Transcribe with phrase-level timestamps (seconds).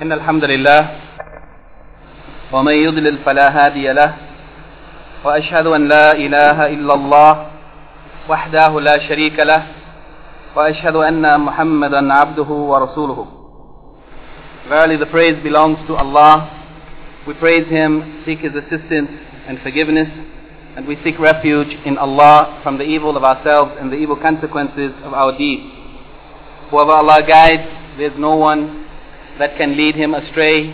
[0.00, 0.88] إن الحمد لله
[2.52, 4.14] ومن يضلل فلا هادي له
[5.24, 7.46] وأشهد أن لا إله إلا الله
[8.28, 9.62] وحده لا شريك له
[10.56, 13.26] وأشهد أن محمدا عبده ورسوله
[14.68, 16.48] Verily the praise belongs to Allah.
[17.26, 19.10] We praise Him, seek His assistance
[19.48, 20.08] and forgiveness,
[20.76, 24.92] and we seek refuge in Allah from the evil of ourselves and the evil consequences
[25.02, 25.64] of our deeds.
[26.70, 27.64] Whoever Allah guides,
[27.98, 28.81] there is no one
[29.42, 30.70] that can lead him astray,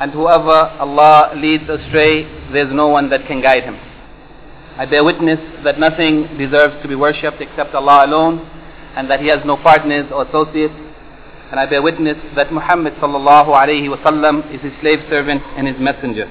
[0.00, 3.76] and whoever Allah leads astray, there is no one that can guide him.
[4.76, 8.40] I bear witness that nothing deserves to be worshipped except Allah alone,
[8.96, 10.74] and that He has no partners or associates.
[11.52, 15.76] And I bear witness that Muhammad sallallahu alayhi wasallam is His slave servant and His
[15.78, 16.26] messenger.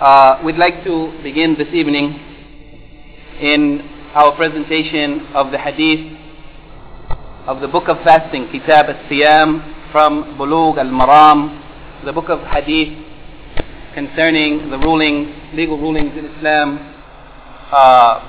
[0.00, 2.18] Uh, we'd like to begin this evening
[3.40, 6.18] in our presentation of the hadith
[7.46, 12.98] of the book of fasting, Kitab al-Siyam from Bulugh al-Maram, the book of hadith
[13.94, 16.78] concerning the rulings, legal rulings in Islam.
[17.70, 18.28] Uh,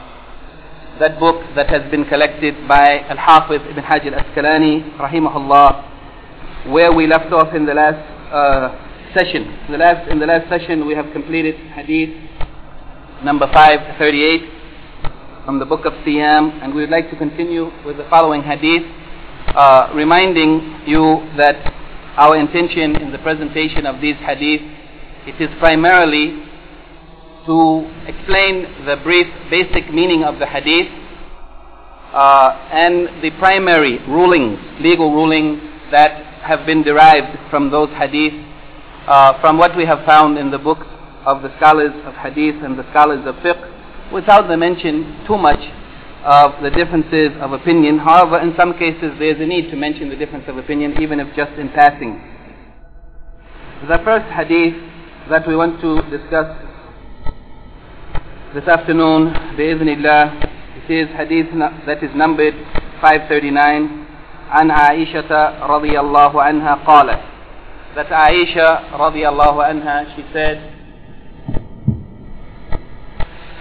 [1.00, 7.32] that book that has been collected by Al-Hafiz Ibn Hajar al-Asqalani, rahimahullah, where we left
[7.34, 7.98] off in the last
[8.32, 9.48] uh, session.
[9.72, 12.12] The last, in the last session we have completed hadith
[13.24, 18.06] number 538 from the book of Siyam, and we would like to continue with the
[18.10, 18.84] following hadith,
[19.56, 21.56] uh, reminding you that
[22.18, 24.62] our intention in the presentation of these hadith,
[25.28, 26.44] it is primarily
[27.46, 30.88] to explain the brief basic meaning of the hadith
[32.14, 38.34] uh, and the primary rulings, legal rulings that have been derived from those hadith,
[39.08, 40.88] uh, from what we have found in the books
[41.26, 45.60] of the scholars of hadith and the scholars of fiqh, without the mention too much
[46.25, 47.99] of the differences of opinion.
[47.99, 51.21] However, in some cases there is a need to mention the difference of opinion, even
[51.21, 52.21] if just in passing.
[53.87, 54.75] The first hadith
[55.31, 56.51] that we want to discuss
[58.55, 61.47] this afternoon, bi'idhnillah, it is hadith
[61.87, 62.55] that is numbered
[63.01, 64.07] 539
[64.51, 67.21] عن عائشة رضي الله عنها قالت
[67.95, 70.59] that Aisha رضي الله عنها she said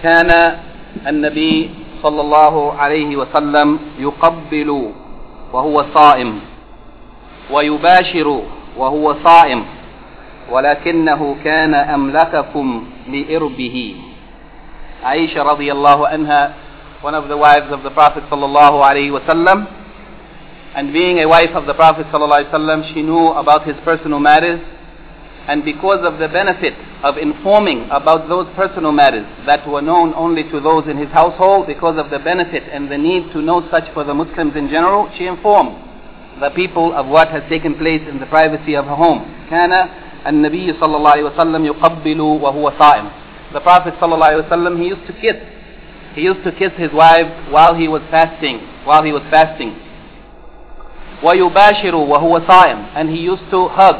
[0.02, 0.30] كان
[1.06, 1.70] النبي
[2.03, 4.91] صلى الله عليه وسلم يقبل
[5.53, 6.39] وهو صائم
[7.51, 8.41] ويباشر
[8.77, 9.65] وهو صائم
[10.51, 13.95] ولكنه كان أملككم لإربه
[15.03, 16.53] عائشة رضي الله عنها
[17.03, 19.65] one of the wives of the Prophet صلى الله عليه وسلم
[20.75, 23.75] and being a wife of the Prophet صلى الله عليه وسلم she knew about his
[23.85, 24.59] personal matters
[25.48, 30.42] and because of the benefit of informing about those personal matters that were known only
[30.50, 33.84] to those in his household, because of the benefit and the need to know such
[33.94, 35.74] for the Muslims in general, she informed
[36.40, 39.24] the people of what has taken place in the privacy of her home.
[39.50, 39.72] كان
[40.26, 43.10] النبي صلى الله عليه وسلم يقبل وهو صائم
[43.52, 45.36] the Prophet ﷺ, he used to kiss.
[46.14, 49.70] He used to kiss his wives while he was fasting, while he was fasting.
[51.22, 53.96] وَيُبَاشِرُ وَهُوَ صَائِمٌ And he used to hug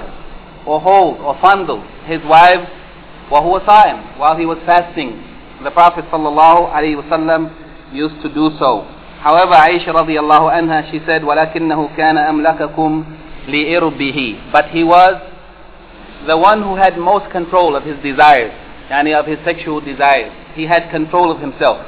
[0.66, 2.68] or hold or fondle his wives
[3.30, 5.22] وَهُوَ صَائِمٌ While he was fasting.
[5.62, 8.82] The Prophet ﷺ used to do so.
[9.20, 15.20] However, Aisha radiallahu anha, she said, وَلَكِنَّهُ كَانَ أَمْلَكَكُمْ لِإِرْبِهِ But he was
[16.26, 18.52] the one who had most control of his desires
[18.88, 20.32] yani of his sexual desires.
[20.54, 21.78] He had control of himself.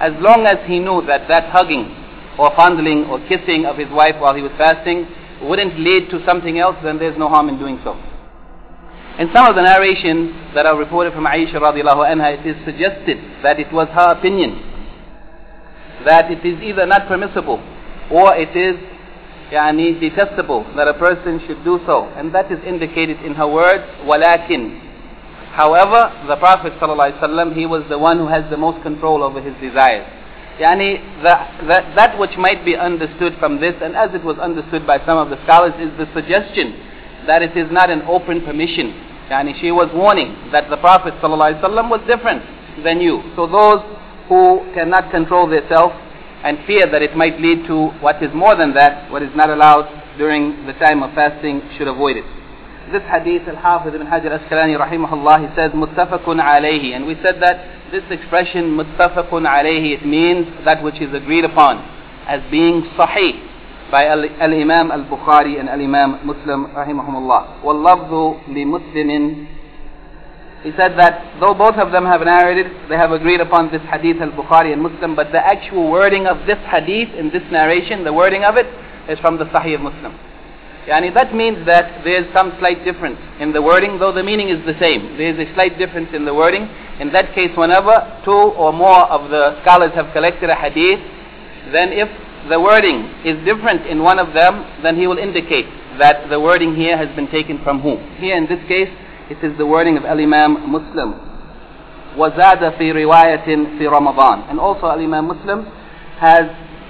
[0.00, 1.94] As long as he knew that that hugging
[2.38, 5.06] or fondling or kissing of his wife while he was fasting
[5.42, 7.96] wouldn't lead to something else, then there's no harm in doing so.
[9.21, 13.19] In some of the narrations that are reported from Aisha radiallahu anha, it is suggested
[13.43, 14.57] that it was her opinion
[16.05, 17.61] that it is either not permissible
[18.09, 18.73] or it is
[19.51, 22.05] yani, detestable that a person should do so.
[22.17, 24.89] And that is indicated in her words, walakin
[25.51, 29.53] However, the Prophet ﷺ, he was the one who has the most control over his
[29.61, 30.07] desires.
[30.59, 31.35] Yani, the,
[31.67, 35.17] the, that which might be understood from this, and as it was understood by some
[35.17, 36.73] of the scholars, is the suggestion
[37.27, 39.10] that it is not an open permission.
[39.31, 42.43] Yani, she was warning that the Prophet ﷺ was different
[42.83, 43.23] than you.
[43.37, 43.79] So those
[44.27, 45.95] who cannot control themselves
[46.43, 49.49] and fear that it might lead to what is more than that, what is not
[49.49, 49.87] allowed
[50.17, 52.25] during the time of fasting, should avoid it
[52.91, 56.93] this hadith, Al-Hafiz ibn Hajar Asqalani rahimahullah, he says, muttafaqun alayhi.
[56.93, 61.77] And we said that this expression, muttafaqun alayhi, it means that which is agreed upon
[62.27, 63.50] as being sahih
[63.90, 67.62] by Al-Imam Al-Bukhari and Al-Imam Muslim rahimahumullah.
[67.62, 69.46] وَاللَّفْظُ لِمُسْلِمٍ
[70.64, 74.20] He said that though both of them have narrated, they have agreed upon this hadith
[74.20, 78.42] Al-Bukhari and Muslim, but the actual wording of this hadith in this narration, the wording
[78.44, 78.66] of it,
[79.08, 80.18] is from the Sahih of Muslim.
[80.86, 84.50] Yani that means that there is some slight difference in the wording, though the meaning
[84.50, 85.16] is the same.
[85.18, 86.68] There is a slight difference in the wording.
[87.00, 91.00] In that case, whenever two or more of the scholars have collected a hadith,
[91.72, 92.08] then if
[92.48, 95.66] the wording is different in one of them, then he will indicate
[95.98, 97.98] that the wording here has been taken from whom.
[98.18, 98.90] Here in this case,
[99.30, 101.14] it is the wording of Al-Imam Muslim.
[102.16, 103.44] وزاد في رواية
[103.78, 104.48] في رمضان.
[104.50, 105.66] And also Al-Imam Muslim
[106.18, 106.46] has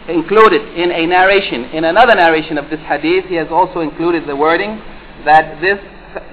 [0.08, 4.36] included in a narration, in another narration of this hadith, he has also included the
[4.36, 4.80] wording
[5.24, 5.78] that this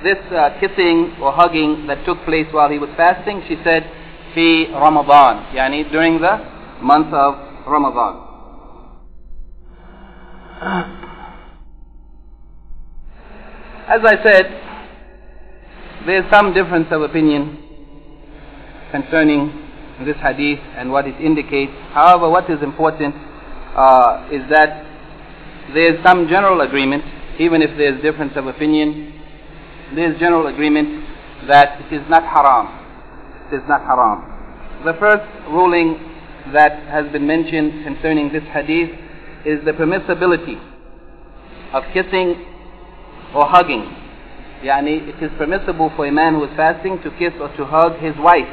[0.04, 3.84] this uh, kissing or hugging that took place while he was fasting, she said,
[4.36, 6.38] في Ramadan, yani during the
[6.82, 7.36] month of
[7.68, 8.27] Ramadan.
[13.89, 14.47] As I said,
[16.07, 17.59] there is some difference of opinion
[18.91, 19.53] concerning
[20.05, 21.73] this hadith and what it indicates.
[21.93, 23.15] However, what is important
[23.77, 24.85] uh, is that
[25.75, 27.05] there is some general agreement,
[27.39, 29.15] even if there is difference of opinion,
[29.95, 31.05] there is general agreement
[31.47, 32.67] that it is not haram.
[33.53, 34.85] It is not haram.
[34.85, 35.99] The first ruling
[36.53, 38.91] that has been mentioned concerning this hadith
[39.49, 40.61] is the permissibility
[41.73, 42.45] of kissing
[43.35, 43.83] or hugging.
[44.63, 47.97] Yani it is permissible for a man who is fasting to kiss or to hug
[47.99, 48.49] his wife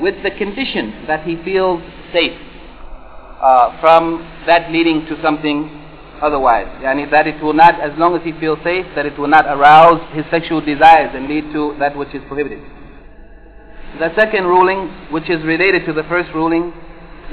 [0.00, 1.82] with the condition that he feels
[2.12, 2.38] safe
[3.40, 5.70] uh, from that leading to something
[6.20, 6.68] otherwise.
[6.82, 9.46] Yani that it will not, as long as he feels safe, that it will not
[9.46, 12.60] arouse his sexual desires and lead to that which is prohibited.
[13.98, 16.72] The second ruling, which is related to the first ruling,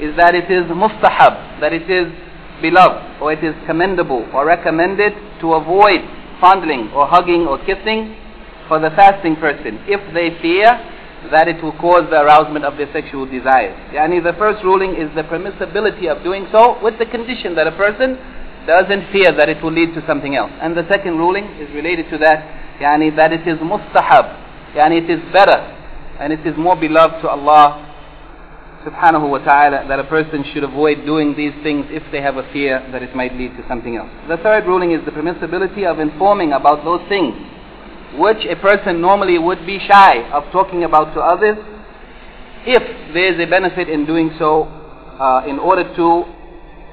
[0.00, 2.12] is that it is mustahab, that it is
[2.60, 6.00] beloved, or it is commendable, or recommended to avoid
[6.40, 8.16] fondling, or hugging, or kissing
[8.68, 10.76] for the fasting person, if they fear
[11.30, 13.74] that it will cause the arousement of their sexual desires.
[13.92, 17.72] Yani the first ruling is the permissibility of doing so with the condition that a
[17.72, 18.16] person
[18.66, 20.52] doesn't fear that it will lead to something else.
[20.60, 22.44] And the second ruling is related to that,
[22.80, 25.72] yani that it is mustahab, yani it is better
[26.20, 27.95] and it is more beloved to Allah
[28.86, 32.46] subhanahu wa ta'ala that a person should avoid doing these things if they have a
[32.52, 34.08] fear that it might lead to something else.
[34.28, 37.34] The third ruling is the permissibility of informing about those things
[38.14, 41.58] which a person normally would be shy of talking about to others
[42.64, 44.64] if there is a benefit in doing so
[45.18, 46.24] uh, in order to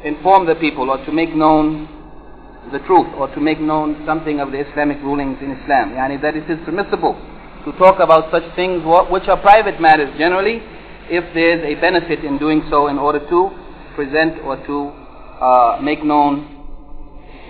[0.03, 1.87] inform the people or to make known
[2.71, 5.91] the truth or to make known something of the Islamic rulings in Islam.
[5.91, 7.13] Yani that it is permissible
[7.65, 10.61] to talk about such things which are private matters generally
[11.09, 13.49] if there is a benefit in doing so in order to
[13.95, 14.89] present or to
[15.43, 16.49] uh, make known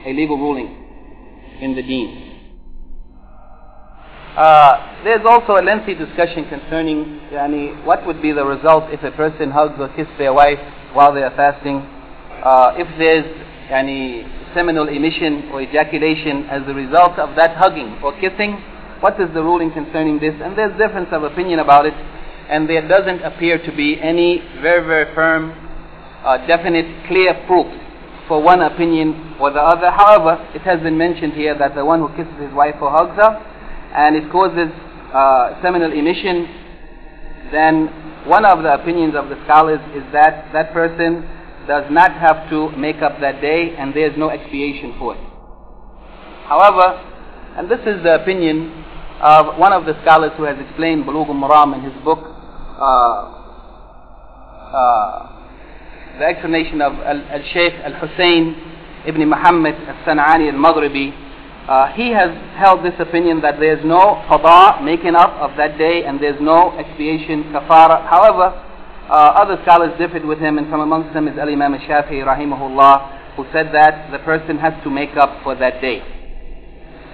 [0.05, 0.67] a legal ruling
[1.61, 2.33] in the deen.
[4.35, 9.11] Uh, there's also a lengthy discussion concerning yani, what would be the result if a
[9.11, 10.57] person hugs or kisses their wife
[10.93, 11.77] while they are fasting.
[12.41, 13.25] Uh, if there's
[13.69, 18.57] yani, seminal emission or ejaculation as a result of that hugging or kissing,
[19.01, 20.33] what is the ruling concerning this?
[20.41, 21.93] And there's difference of opinion about it,
[22.49, 25.51] and there doesn't appear to be any very, very firm,
[26.23, 27.75] uh, definite, clear proofs
[28.27, 29.91] for one opinion or the other.
[29.91, 33.15] However, it has been mentioned here that the one who kisses his wife or hugs
[33.15, 33.35] her,
[33.95, 34.69] and it causes
[35.13, 36.47] uh, seminal emission,
[37.51, 37.87] then
[38.25, 41.27] one of the opinions of the scholars is that that person
[41.67, 45.21] does not have to make up that day and there is no expiation for it.
[46.47, 46.99] However,
[47.57, 48.83] and this is the opinion
[49.21, 52.32] of one of the scholars who has explained Bulugh al-Maram in his book,
[56.19, 58.55] the explanation of Al-Sheikh Al-Hussein
[59.05, 61.11] ibn Muhammad al-San'ani al-Maghribi,
[61.67, 65.77] uh, he has held this opinion that there is no qada making up of that
[65.77, 68.07] day and there is no expiation kafara.
[68.09, 68.51] However,
[69.09, 73.45] uh, other scholars differed with him and from amongst them is Al-Imam al-Shafi'i rahimahullah who
[73.53, 75.99] said that the person has to make up for that day.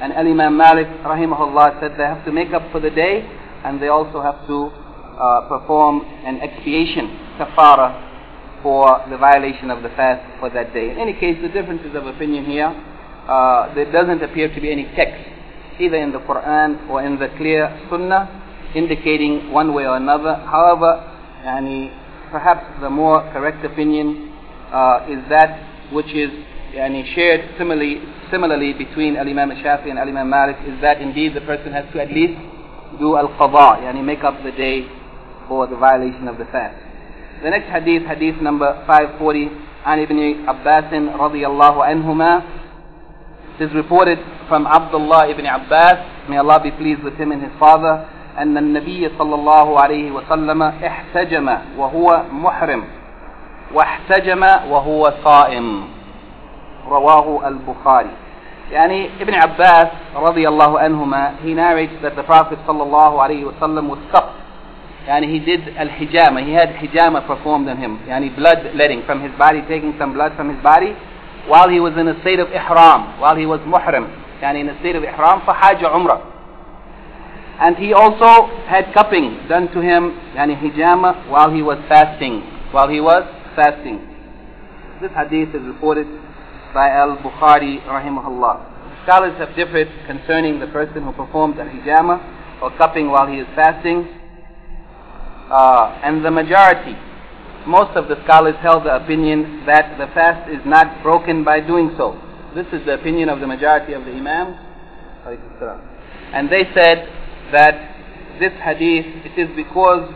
[0.02, 3.22] And Al-Imam Malik rahimahullah said they have to make up for the day
[3.66, 4.72] and they also have to
[5.20, 7.08] uh, perform an expiation
[7.38, 8.08] kafara
[8.64, 10.92] for the violation of the fast for that day.
[10.92, 12.68] In any case, the differences of opinion here,
[13.28, 15.22] uh, there doesn't appear to be any text,
[15.80, 20.36] either in the Quran or in the clear Sunnah, indicating one way or another.
[20.36, 21.04] However,
[21.44, 21.92] yani,
[22.32, 24.32] perhaps the more correct opinion
[24.72, 26.30] uh, is that which is
[26.74, 31.72] yani, shared similarly, similarly between Al-Imam Shafi and Al-Imam Malik, is that indeed the person
[31.72, 32.40] has to at least
[33.00, 34.88] do al-qadha, yani make up the day
[35.50, 36.78] for the violation of the fast.
[37.44, 39.50] The next hadith, hadith number 540,
[39.86, 42.42] عن ابن Abbas رضي الله عنهما
[43.60, 48.08] is reported from Abdullah ibn Abbas, may Allah be pleased with him and his father,
[48.38, 52.84] أن النبي صلى الله عليه وسلم احتجم وهو محرم
[53.74, 55.84] واحتجم وهو صائم
[56.88, 58.10] رواه البخاري
[58.72, 63.90] يعني ابن عباس رضي الله عنهما he narrates that the Prophet صلى الله عليه وسلم
[63.90, 64.49] was cupped
[65.08, 68.00] Yani he did al-hijama, he had hijama performed on him.
[68.08, 70.96] Yani blood letting from his body, taking some blood from his body
[71.48, 74.06] while he was in a state of ihram, while he was muhrim.
[74.42, 76.22] Yani in a state of ihram for hajj or umrah.
[77.60, 82.42] And he also had cupping done to him, yani hijama, while he was fasting,
[82.72, 83.24] while he was
[83.56, 84.00] fasting.
[85.02, 86.08] This hadith is reported
[86.74, 89.04] by Al-Bukhari rahimahullah.
[89.04, 94.08] Scholars have differed concerning the person who performs al-hijama or cupping while he is fasting.
[95.50, 96.96] Uh, and the majority,
[97.66, 101.92] most of the scholars held the opinion that the fast is not broken by doing
[101.98, 102.20] so.
[102.56, 104.58] This is the opinion of the majority of the Imams.
[106.34, 107.10] And they said
[107.52, 110.10] that this hadith, it is because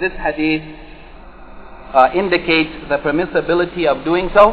[0.00, 0.62] this hadith
[1.92, 4.52] uh, indicates the permissibility of doing so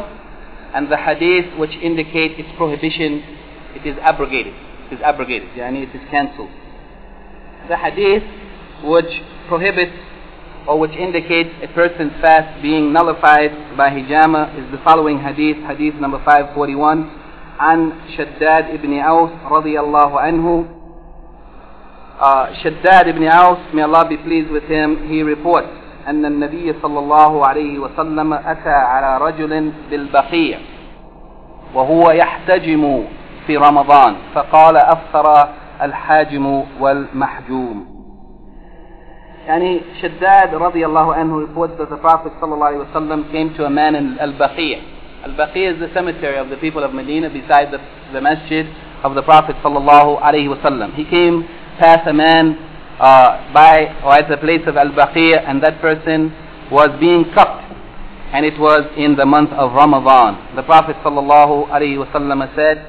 [0.74, 3.22] and the hadith which indicate its prohibition,
[3.74, 4.54] it is abrogated.
[4.90, 6.50] It is abrogated, yani it is cancelled.
[7.68, 8.22] The hadith
[8.83, 9.95] which prohibits
[10.67, 15.95] or which indicates a person's fast being nullified by hijama is the following hadith, hadith
[15.95, 17.09] number 541,
[17.59, 20.65] عن شداد ibn Aus رضي الله عنه
[22.19, 25.69] uh, Shaddad ibn Aus, may Allah be pleased with him, he reports
[26.07, 30.59] أن النبي صلى الله عليه وسلم أتى على رجل بالبقيع
[31.75, 33.03] وهو يحتجم
[33.47, 35.47] في رمضان فقال أفطر
[35.81, 37.90] الحاجم والمحجوم
[39.47, 43.65] يعني شداد رضي الله عنه reports that the Prophet صلى الله عليه وسلم came to
[43.65, 44.81] a man in Al-Baqi'
[45.23, 47.79] Al-Baqi' is the cemetery of the people of Medina beside the,
[48.13, 48.65] the masjid
[49.03, 51.43] of the Prophet صلى الله عليه وسلم he came
[51.79, 52.57] past a man
[52.99, 56.33] uh, by or at the place of Al-Baqi' and that person
[56.71, 57.63] was being cupped
[58.33, 60.55] and it was in the month of Ramadan.
[60.57, 62.83] The Prophet sallallahu alaihi wasallam said,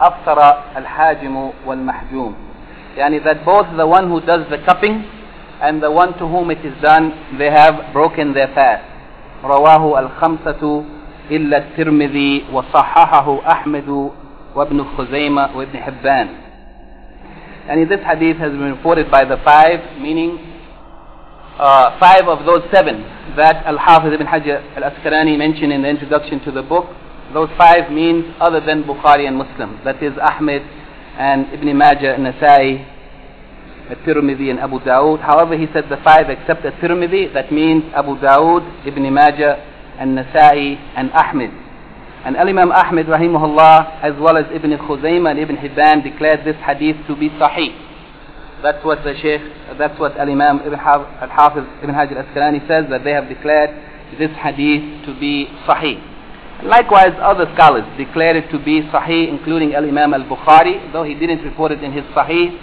[0.00, 0.38] أفطر
[0.76, 2.34] الحاجم والمحجوم
[2.96, 5.04] يعني that both the one who does the cupping
[5.60, 8.84] and the one to whom it is done they have broken their fast
[9.44, 10.84] رواه الخمسة
[11.30, 14.10] إلا الترمذي وصححه أحمد
[14.54, 16.28] وابن خزيمة وابن حبان
[17.68, 20.38] and this hadith has been reported by the five, meaning
[21.60, 23.02] uh, five of those seven
[23.36, 26.86] that Al-Hafiz ibn Hajar al-Asqalani mentioned in the introduction to the book.
[27.34, 29.78] Those five means other than Bukhari and Muslim.
[29.84, 30.62] That is Ahmed
[31.17, 32.89] and Ibn Majah Nasai,
[33.89, 35.19] At-Tirmidhi and Abu Dawood.
[35.21, 39.55] However, he said the five except At-Tirmidhi, that means Abu Dawood, Ibn Majah
[39.99, 41.51] and Nasai and Ahmed.
[42.25, 46.95] And Al-Imam Ahmed rahimahullah as well as Ibn Khuzaymah and Ibn Hibban declared this hadith
[47.07, 47.75] to be sahih.
[48.63, 49.41] That's what the Shaykh,
[49.77, 53.71] that's what Al-Imam Ibn Al-Hafiz Ibn Hajar Al Asqalani says that they have declared
[54.17, 56.12] this hadith to be sahih.
[56.65, 61.71] Likewise, other scholars declared it to be sahih, including Al-Imam Al-Bukhari, though he didn't report
[61.71, 62.57] it in his sahih.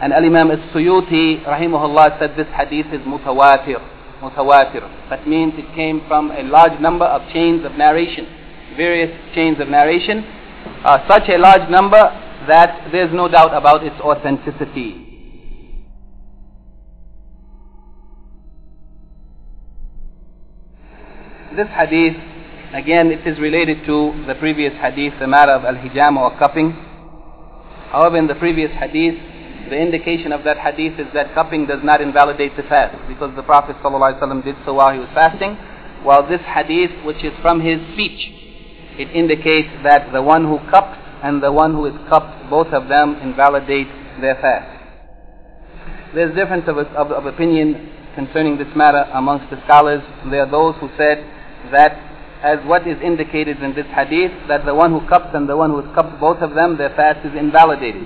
[0.00, 3.80] And Al-Imam Al-Suyuti, rahimahullah, said this hadith is mutawatir.
[4.20, 4.82] Mutawatir.
[5.10, 8.26] That means it came from a large number of chains of narration
[8.76, 10.24] various chains of narration,
[10.84, 12.00] uh, such a large number
[12.48, 15.08] that there's no doubt about its authenticity.
[21.56, 22.16] This hadith,
[22.72, 26.72] again, it is related to the previous hadith, the matter of al-hijama or cupping.
[27.90, 29.14] However, in the previous hadith,
[29.68, 33.42] the indication of that hadith is that cupping does not invalidate the fast because the
[33.42, 35.54] Prophet ﷺ did so while he was fasting,
[36.02, 38.28] while this hadith, which is from his speech,
[38.98, 42.88] it indicates that the one who cups and the one who is cupped, both of
[42.88, 43.86] them invalidate
[44.20, 44.68] their fast.
[46.14, 50.02] There's difference of, of, of opinion concerning this matter amongst the scholars.
[50.30, 51.24] There are those who said
[51.70, 52.11] that
[52.42, 55.70] as what is indicated in this hadith, that the one who cups and the one
[55.70, 58.04] who cupped, both of them, their fast is invalidated.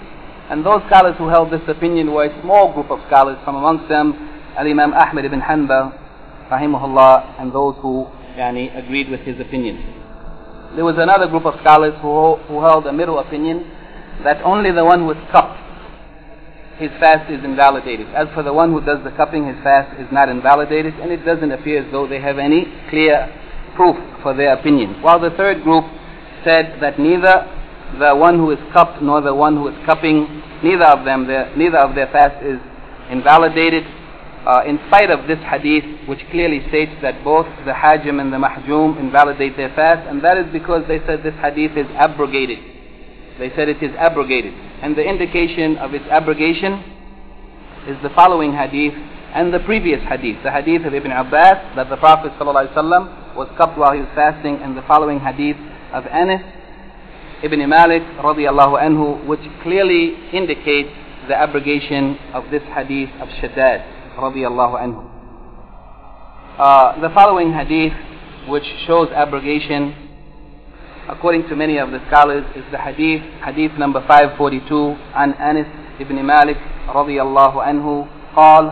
[0.50, 3.88] And those scholars who held this opinion were a small group of scholars, from amongst
[3.88, 4.12] them
[4.56, 5.90] Al-Imam Ahmad ibn Hanbal,
[6.50, 9.76] rahimahullah, and those who yani, agreed with his opinion.
[10.76, 13.64] There was another group of scholars who, who held a middle opinion
[14.22, 15.58] that only the one who cupped,
[16.78, 18.06] his fast is invalidated.
[18.14, 21.24] As for the one who does the cupping, his fast is not invalidated, and it
[21.24, 23.32] doesn't appear as though they have any clear
[23.76, 25.00] proof for their opinion.
[25.02, 25.84] While the third group
[26.44, 27.46] said that neither
[27.98, 31.78] the one who is cupped nor the one who is cupping, neither of them, neither
[31.78, 32.58] of their fast is
[33.10, 33.84] invalidated,
[34.46, 38.36] uh, in spite of this hadith, which clearly states that both the hajim and the
[38.36, 42.58] mahjum invalidate their fast, and that is because they said this hadith is abrogated.
[43.38, 44.54] They said it is abrogated.
[44.82, 46.74] And the indication of its abrogation
[47.88, 48.94] is the following hadith
[49.34, 53.77] and the previous hadith, the hadith of Ibn Abbas, that the Prophet ﷺ was cupped
[53.77, 55.57] while he was fasting, and the following hadith
[55.93, 56.41] of Anas,
[57.43, 60.89] ibn Malik radiallahu anhu, which clearly indicates
[61.27, 63.83] the abrogation of this hadith of Shaddad
[64.17, 65.01] radiallahu anhu.
[66.59, 67.93] Uh, the following hadith,
[68.49, 69.95] which shows abrogation,
[71.09, 75.67] according to many of the scholars, is the hadith, hadith number 542, عن أنس
[75.99, 76.57] ibn Malik
[76.89, 78.71] رضي الله عنه قال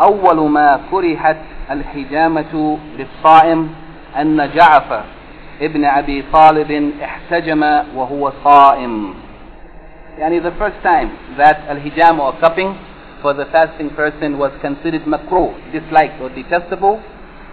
[0.00, 1.36] أول ما كرهت
[1.70, 3.70] الحجامة للصائم
[4.20, 5.02] أن جعفر
[5.60, 7.62] ابن أبي طالب احتجم
[7.96, 9.14] وهو صائم
[10.18, 12.74] يعني the first time that al-hijama or cupping
[13.22, 17.02] for the fasting person was considered makruh, disliked or detestable,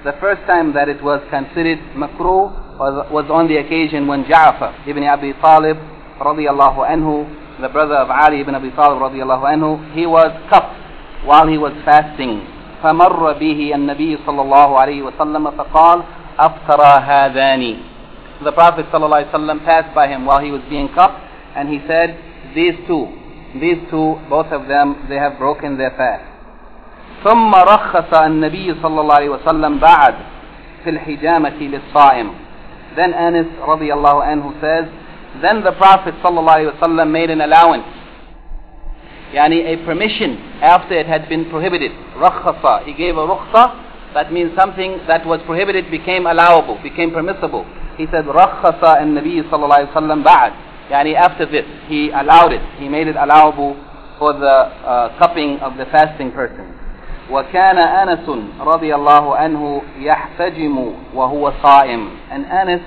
[0.03, 4.88] the first time that it was considered makruh was, was on the occasion when Ja'far
[4.88, 5.77] ibn Abi Talib
[6.20, 7.25] radiallahu anhu,
[7.62, 10.75] the brother of Ali ibn Abi Talib radiallahu anhu, he was cupped
[11.25, 12.46] while he was fasting.
[12.84, 16.01] فمر به النبي صلى الله عليه وسلم فقال
[16.39, 17.77] أفطر هذان
[18.44, 21.22] The Prophet صلى الله عليه وسلم passed by him while he was being cupped
[21.55, 22.20] and he said,
[22.53, 23.08] these two,
[23.60, 26.24] these two, both of them, they have broken their fast.
[27.24, 30.15] ثم رخص النبي صلى الله عليه وسلم بعد
[30.84, 32.29] في الحجامة للصائم.
[32.96, 34.86] Then Anas رضي الله عنه says,
[35.41, 37.88] then the Prophet صلى الله عليه وسلم made an allowance.
[39.34, 41.91] Yani a permission after it had been prohibited.
[42.17, 42.86] رخص.
[42.86, 43.82] He gave a rukhsa.
[44.13, 47.65] That means something that was prohibited became allowable, became permissible.
[47.98, 50.53] He said, رخص النبي صلى الله عليه وسلم بعد.
[50.89, 52.62] Yani after this, he allowed it.
[52.79, 53.75] He made it allowable
[54.20, 54.48] for the
[54.86, 56.72] uh, cupping of the fasting person.
[57.32, 58.29] وكان أنس
[58.60, 62.10] رضي الله عنه يحتجم وهو صائم.
[62.32, 62.82] And Anas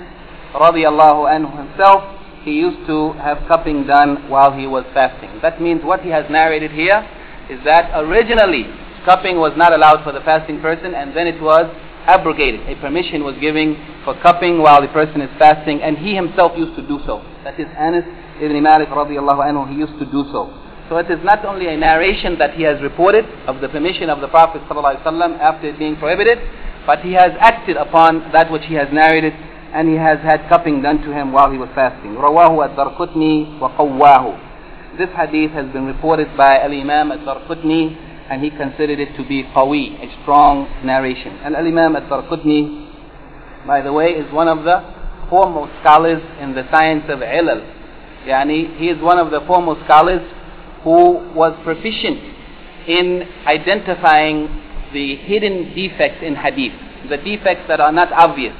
[0.54, 2.02] رضي الله عنه himself,
[2.44, 5.28] he used to have cupping done while he was fasting.
[5.42, 7.04] That means what he has narrated here
[7.50, 8.66] is that originally
[9.05, 11.65] cupping was not allowed for the fasting person and then it was
[12.05, 12.61] abrogated.
[12.67, 16.75] A permission was given for cupping while the person is fasting and he himself used
[16.75, 17.23] to do so.
[17.43, 18.05] That is Anas
[18.41, 20.51] ibn Malik radiallahu anhu, he used to do so.
[20.89, 24.19] So it is not only a narration that he has reported of the permission of
[24.19, 26.39] the Prophet وسلم, after it being prohibited,
[26.85, 29.33] but he has acted upon that which he has narrated
[29.73, 32.15] and he has had cupping done to him while he was fasting.
[32.15, 34.37] Rawahu ad-Darqutni wa.
[34.97, 39.99] This hadith has been reported by Al-Imam al-Darqutni and he considered it to be qawi,
[40.01, 41.33] a strong narration.
[41.43, 44.83] And Al-Imam al-Darqutni, by the way, is one of the
[45.29, 47.61] foremost scholars in the science of ilal.
[48.25, 50.21] Yani, he is one of the foremost scholars
[50.83, 52.19] who was proficient
[52.87, 54.47] in identifying
[54.93, 56.73] the hidden defects in hadith,
[57.09, 58.55] the defects that are not obvious,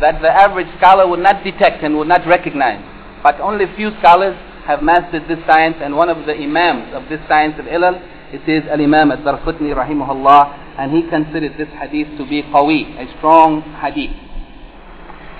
[0.00, 2.82] that the average scholar would not detect and would not recognize.
[3.22, 7.20] But only few scholars have mastered this science, and one of the imams of this
[7.28, 8.00] science of ilal
[8.32, 13.62] it is Al-Imam Al-Darqutni rahimahullah and he considered this hadith to be qawi, a strong
[13.80, 14.14] hadith.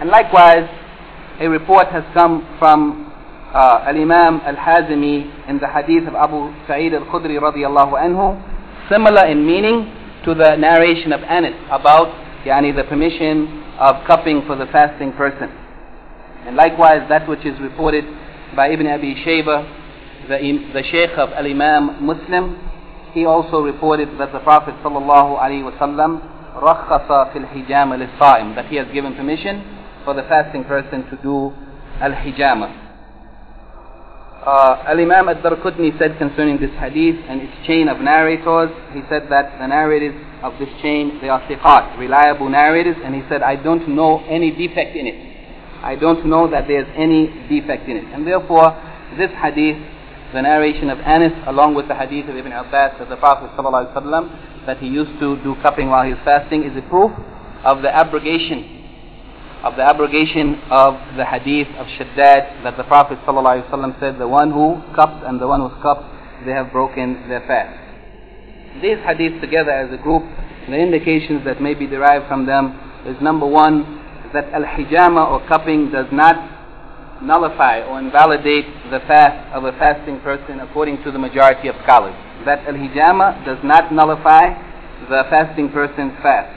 [0.00, 0.68] And likewise,
[1.40, 3.12] a report has come from
[3.54, 8.36] uh, Al-Imam Al-Hazimi in the hadith of Abu Sa'id Al-Khudri radiallahu anhu,
[8.90, 9.92] similar in meaning
[10.24, 12.08] to the narration of Anas about
[12.44, 15.48] yani, the permission of cupping for the fasting person.
[16.46, 18.04] And likewise, that which is reported
[18.56, 20.38] by Ibn Abi Shayba, the,
[20.72, 22.67] the Sheikh of Al-Imam Muslim,
[23.12, 26.20] he also reported that the Prophet wasallam
[26.56, 29.62] rakhasa fil hijama lis-sa'im that he has given permission
[30.04, 31.52] for the fasting person to do
[32.00, 32.86] al-hijama.
[34.46, 39.58] Uh, Al-Imam Ad-Darqutni said concerning this hadith and its chain of narrators, he said that
[39.58, 43.88] the narrators of this chain, they are thiqat, reliable narrators, and he said, I don't
[43.88, 45.18] know any defect in it.
[45.82, 48.04] I don't know that there's any defect in it.
[48.14, 48.72] And therefore,
[49.18, 49.76] this hadith
[50.32, 54.66] the narration of Anas along with the hadith of Ibn Abbas of the Prophet ﷺ
[54.66, 57.10] that he used to do cupping while he was fasting is a proof
[57.64, 58.74] of the abrogation
[59.64, 64.50] of the abrogation of the hadith of Shaddad that the Prophet ﷺ said the one
[64.52, 66.04] who cups and the one who's cupped
[66.44, 67.74] they have broken their fast.
[68.80, 70.22] These hadiths together as a group
[70.68, 73.98] the indications that may be derived from them is number one
[74.34, 76.57] that al-hijama or cupping does not
[77.22, 82.14] nullify or invalidate the fast of a fasting person according to the majority of scholars.
[82.44, 84.54] That al-hijama does not nullify
[85.08, 86.54] the fasting person's fast.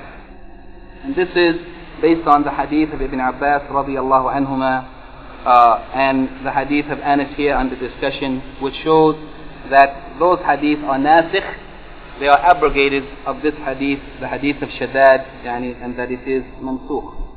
[1.04, 1.56] And this is
[2.02, 5.02] based on the hadith of Ibn Abbas radiallahu anhuma
[5.45, 9.15] uh, and the hadith of Anas here under discussion which shows
[9.69, 11.58] that those hadith are nasikh,
[12.19, 16.43] they are abrogated of this hadith, the hadith of Shaddad, yani, and that it is
[16.62, 17.30] mansukh.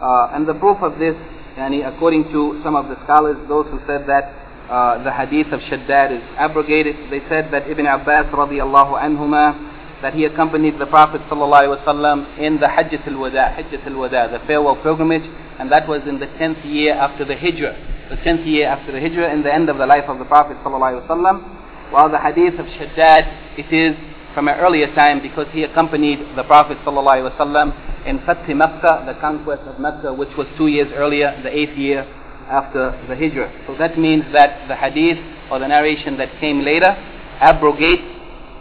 [0.00, 1.14] Uh, and the proof of this
[1.56, 4.24] Yani according to some of the scholars, those who said that
[4.68, 10.12] uh, the hadith of Shaddad is abrogated, they said that Ibn Abbas radiallahu anhuma, that
[10.12, 15.24] he accompanied the Prophet sallallahu in the Hajjat al-Wada, Hajjat al-Wada, the farewell pilgrimage,
[15.58, 17.74] and that was in the 10th year after the Hijrah.
[18.10, 20.58] The 10th year after the Hijrah, in the end of the life of the Prophet
[20.58, 21.90] ﷺ.
[21.92, 23.96] While the hadith of Shaddad, it is
[24.36, 29.80] from an earlier time because he accompanied the Prophet ﷺ in Fath the conquest of
[29.80, 32.02] Mecca, which was two years earlier, the eighth year
[32.50, 33.50] after the Hijrah.
[33.66, 35.16] So that means that the hadith
[35.50, 36.92] or the narration that came later
[37.40, 38.02] abrogates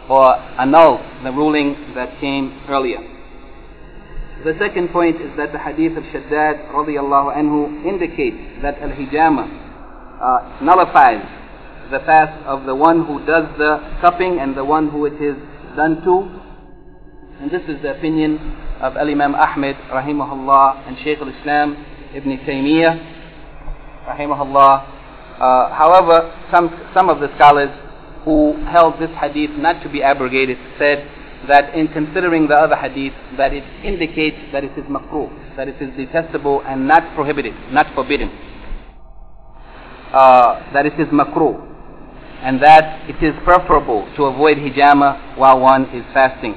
[0.09, 3.03] or annuls the ruling that came earlier.
[4.45, 9.43] The second point is that the hadith of Shaddad radiallahu anhu indicates that al-hijama
[10.23, 11.19] uh, nullifies
[11.91, 15.35] the fast of the one who does the cupping and the one who it is
[15.75, 16.45] done to.
[17.41, 18.39] And this is the opinion
[18.79, 21.75] of Al-Imam Ahmed rahimahullah and Shaykh al-Islam
[22.15, 24.91] Ibn Taymiyyah rahimahullah.
[25.35, 27.69] Uh, however, some, some of the scholars
[28.23, 31.07] who held this hadith not to be abrogated said
[31.49, 35.75] that in considering the other hadith that it indicates that it is makruh, that it
[35.81, 38.29] is detestable and not prohibited, not forbidden.
[40.13, 41.74] Uh, that it is makruh
[42.45, 46.53] and that it is preferable to avoid hijama while one is fasting.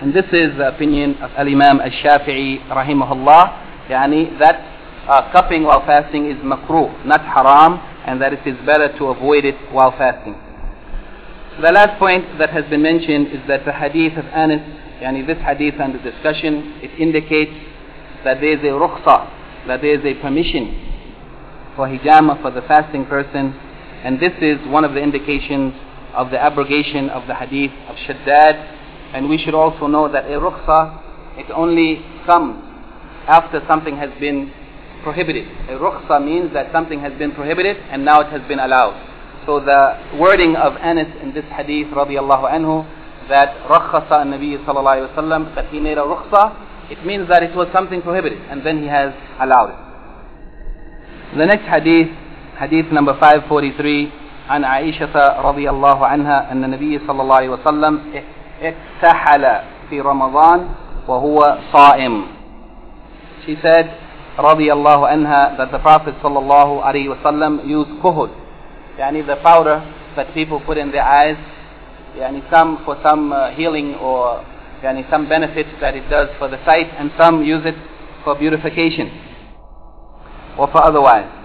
[0.00, 4.54] And this is the opinion of Al-Imam Al-Shafi'i rahimahullah, yani that
[5.08, 9.44] uh, cupping while fasting is makruh, not haram, and that it is better to avoid
[9.44, 10.36] it while fasting.
[11.60, 14.62] The last point that has been mentioned is that the hadith of Anas,
[15.02, 17.50] yani this hadith under discussion, it indicates
[18.22, 20.70] that there is a rukhsa, that there is a permission
[21.74, 23.58] for hijama for the fasting person,
[24.04, 25.74] and this is one of the indications
[26.14, 28.54] of the abrogation of the hadith of Shaddad.
[29.14, 32.62] And we should also know that a rukhsa, it only comes
[33.26, 34.52] after something has been
[35.02, 35.46] prohibited.
[35.68, 38.96] A rukhsa means that something has been prohibited and now it has been allowed.
[39.46, 42.84] So the wording of Anas in this hadith, radiallahu anhu,
[43.28, 47.68] that rakhasa an-nabi sallallahu wasallam, that he made a rukhsa, it means that it was
[47.72, 51.36] something prohibited and then he has allowed it.
[51.38, 52.08] The next hadith
[52.60, 54.10] حديث number 543
[54.50, 58.00] عن عائشة رضي الله عنها أن النبي صلى الله عليه وسلم
[58.62, 60.68] اكتحل في رمضان
[61.08, 62.22] وهو صائم.
[63.46, 63.86] She said
[64.38, 68.28] رضي الله عنها that the Prophet صلى الله عليه وسلم used kuhul
[68.98, 69.82] يعني the powder
[70.16, 71.36] that people put in their eyes.
[72.18, 74.42] يعني some for some uh, healing or
[74.82, 77.76] يعني some benefits that it does for the sight and some use it
[78.24, 79.10] for beautification
[80.58, 81.37] or for otherwise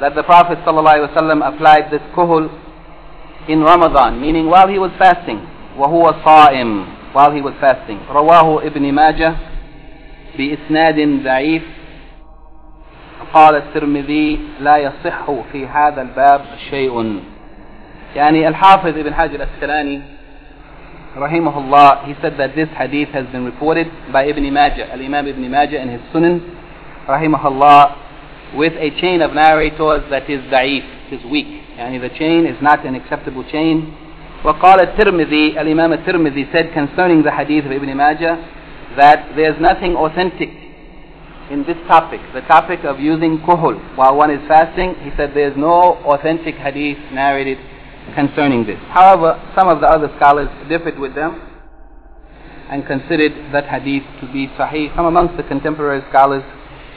[0.00, 2.50] That the Prophet ﷺ applied this kuhul
[3.48, 5.38] in Ramadan, meaning while he was fasting.
[5.78, 7.98] وهو صائم while he was fasting.
[8.10, 9.34] رواه ابن ماجه
[10.38, 11.62] بإسناد ضعيف
[13.34, 17.20] قال الترمذي لا يصح في هذا الباب شيء
[18.16, 20.00] يعني الحافظ ابن حجر الأسقلاني
[21.16, 25.50] رحمه الله he said that this hadith has been reported by Ibn Majah Al-Imam Ibn
[25.50, 26.40] Majah in his Sunan
[27.08, 27.90] رحمه الله
[28.55, 32.85] with a chain of narrators that is da'if, is weak يعني the chain is not
[32.85, 33.93] an acceptable chain
[34.43, 38.35] وقال الترمذي الإمام الترمذي said concerning the hadith of Ibn Majah
[38.95, 40.49] that there's nothing authentic
[41.51, 45.51] in this topic, the topic of using kuhul while one is fasting, he said there
[45.51, 47.57] is no authentic hadith narrated
[48.15, 48.79] concerning this.
[48.87, 51.41] However, some of the other scholars differed with them
[52.69, 54.95] and considered that hadith to be sahih.
[54.95, 56.43] From amongst the contemporary scholars,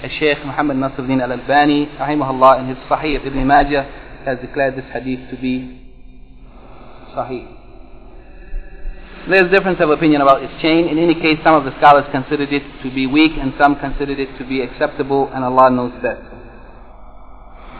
[0.07, 3.83] Sheikh Muhammad Nasruddin al-Albani, rahimahullah, in his Sahih Ibn Majah,
[4.23, 5.79] has declared this hadith to be
[7.15, 7.55] sahih.
[9.27, 10.87] There's difference of opinion about its chain.
[10.87, 14.19] In any case, some of the scholars considered it to be weak and some considered
[14.19, 16.23] it to be acceptable and Allah knows best.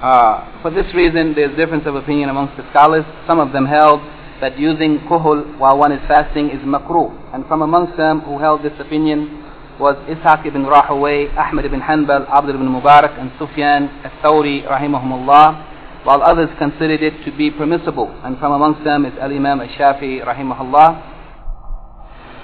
[0.04, 3.06] Uh, for this reason, there's difference of opinion amongst the scholars.
[3.26, 4.02] Some of them held
[4.42, 7.12] that using kuhul while one is fasting is makruh.
[7.34, 9.49] And from amongst them who held this opinion
[9.80, 16.22] was Ishaq ibn Rahaway, Ahmad ibn Hanbal, Abdul ibn Mubarak, and Sufyan al-Thawri, rahimahumullah, while
[16.22, 18.12] others considered it to be permissible.
[18.24, 21.16] And from amongst them is Al-Imam al-Shafi, rahimahullah.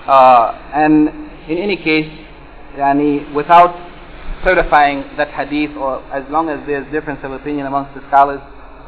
[0.08, 1.10] Uh, and
[1.50, 2.08] in any case,
[2.78, 3.76] yani, without
[4.44, 8.40] certifying that hadith, or as long as there's difference of opinion amongst the scholars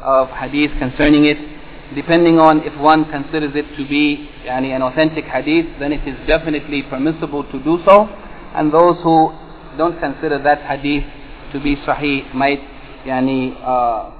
[0.02, 1.36] of hadith concerning it,
[1.94, 6.16] depending on if one considers it to be yani, an authentic hadith, then it is
[6.26, 8.08] definitely permissible to do so.
[8.54, 9.32] And those who
[9.76, 11.04] don't consider that hadith
[11.52, 12.60] to be sahih might
[13.04, 14.10] yani, uh,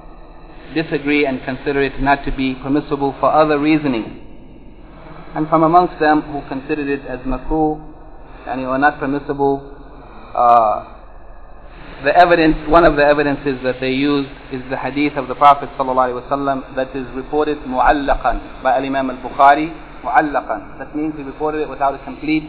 [0.75, 4.25] disagree and consider it not to be permissible for other reasoning.
[5.35, 7.85] And from amongst them who considered it as makruh
[8.47, 9.75] and were not permissible
[10.35, 10.99] uh,
[12.05, 15.69] the evidence one of the evidences that they used is the hadith of the prophet
[15.77, 20.79] ﷺ that is reported mu'allaqan by al-imam al-bukhari mu'allaqan.
[20.79, 22.45] That means he reported it without a complete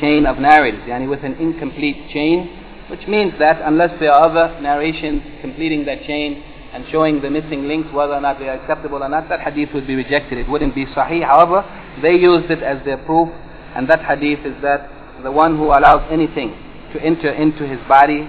[0.00, 2.60] chain of narrators yani with an incomplete chain
[2.90, 7.68] Which means that unless there are other narrations completing that chain and showing the missing
[7.68, 10.38] links, whether or not they are acceptable or not, that hadith would be rejected.
[10.38, 11.24] It wouldn't be sahih.
[11.24, 11.62] However,
[12.02, 13.28] they used it as their proof,
[13.76, 14.90] and that hadith is that
[15.22, 16.50] the one who allows anything
[16.92, 18.28] to enter into his body,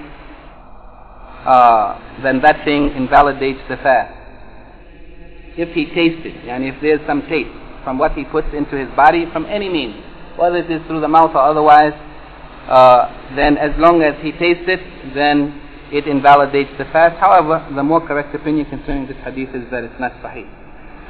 [1.44, 4.14] uh, then that thing invalidates the fast.
[5.58, 7.50] If he tastes it, and if there's some taste
[7.84, 9.96] from what he puts into his body from any means,
[10.38, 11.94] whether it is through the mouth or otherwise,
[12.68, 14.80] uh, then as long as he tastes it,
[15.14, 15.60] then
[15.92, 17.18] it invalidates the fast.
[17.20, 20.48] However, the more correct opinion concerning this hadith is that it's not sahih.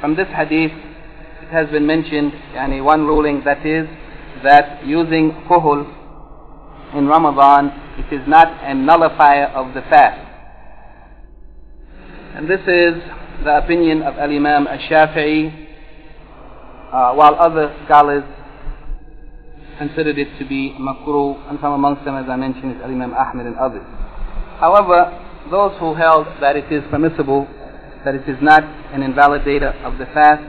[0.00, 3.86] From this hadith, it has been mentioned, yani one ruling that is
[4.42, 5.86] that using kuhul
[6.96, 10.28] in Ramadan, it is not a nullifier of the fast.
[12.34, 13.00] And this is
[13.44, 15.68] the opinion of Al-Imam Al-Shafi'i,
[16.92, 18.24] uh, while other scholars
[19.82, 23.46] considered it to be makruh, and from amongst them, as I mentioned, is Imam Ahmed
[23.46, 23.82] and others.
[24.60, 25.10] However,
[25.50, 27.48] those who held that it is permissible,
[28.04, 28.62] that it is not
[28.94, 30.44] an invalidator of the fast,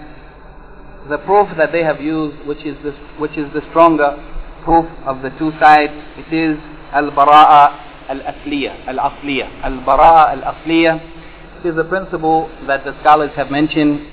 [1.10, 4.12] the proof that they have used, which is the, which is the stronger
[4.64, 6.58] proof of the two sides, it is
[6.94, 9.50] al-bara'a al-asliya, al-asliya.
[9.64, 14.06] Al-bara'a al-asliya is a principle that the scholars have mentioned,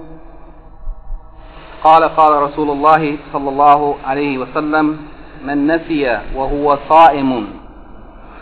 [1.83, 4.97] قال قال رسول الله صلى الله عليه وسلم
[5.45, 7.47] من نسي وهو صائم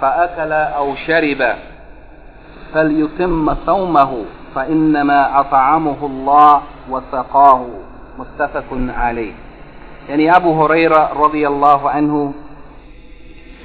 [0.01, 1.55] فأكل أو شرب
[2.73, 7.65] فليتم صومه فإنما أطعمه الله وسقاه.
[8.19, 9.33] متفق عليه.
[10.09, 12.33] يعني أبو هريرة رضي الله عنه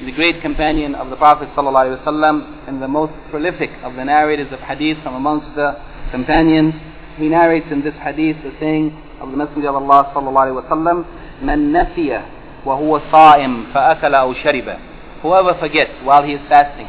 [0.04, 4.60] the great companion of the Prophet ﷺ and the most prolific of the narrators of
[4.60, 5.72] hadith from amongst the
[6.12, 6.74] companions.
[7.18, 8.92] He narrates in this hadith the saying
[9.22, 11.06] of the Messenger of Allah ﷺ,
[11.44, 12.22] من نسي
[12.66, 14.78] وهو صائم فأكل أو شرب
[15.22, 16.88] Whoever forgets while he is fasting,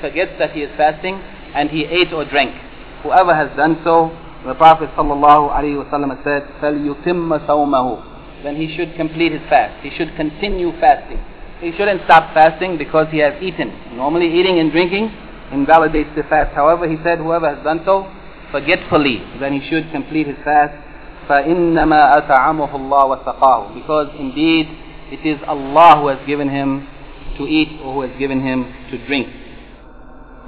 [0.00, 1.16] forgets that he is fasting
[1.54, 2.54] and he ate or drank.
[3.02, 9.42] Whoever has done so, the Prophet ﷺ said, فَلْيُتِمَّ صَوْمَهُ Then he should complete his
[9.50, 9.82] fast.
[9.82, 11.18] He should continue fasting
[11.60, 13.96] he shouldn't stop fasting because he has eaten.
[13.96, 15.10] Normally eating and drinking
[15.52, 16.54] invalidates the fast.
[16.54, 18.10] However, he said whoever has done so
[18.50, 20.74] forgetfully, then he should complete his fast.
[21.28, 24.66] فَإِنَّمَا أَطَعَمَهُ اللَّهُ وَسَقَاهُ Because indeed
[25.10, 26.86] it is Allah who has given him
[27.38, 29.28] to eat or who has given him to drink.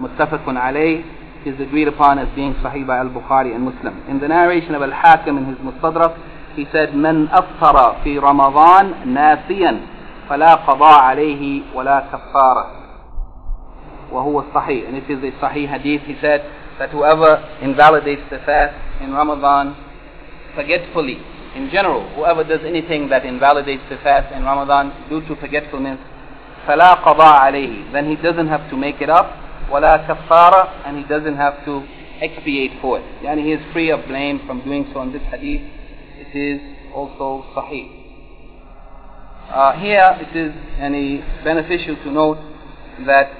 [0.00, 1.02] متفق عليه
[1.46, 4.02] is agreed upon as being Sahih by Al-Bukhari and Muslim.
[4.08, 6.18] In the narration of Al-Hakim in his Mustadrak,
[6.56, 9.96] he said, مَنْ أَفْطَرَ فِي رَمَضَانَ نَاسِيًا
[10.30, 12.66] فلا قضاء عليه ولا كفارة
[14.12, 16.42] وهو الصحيح and it is a sahih hadith he said
[16.78, 19.74] that whoever invalidates the fast in Ramadan
[20.54, 21.18] forgetfully
[21.54, 25.98] in general whoever does anything that invalidates the fast in Ramadan due to forgetfulness
[26.66, 29.26] فلا قضاء عليه then he doesn't have to make it up
[29.70, 31.82] ولا كفارة and he doesn't have to
[32.20, 35.62] expiate for it يعني he is free of blame from doing so in this hadith
[36.18, 36.60] it is
[36.94, 37.99] also sahih
[39.49, 42.37] uh, here it is any beneficial to note
[43.05, 43.31] that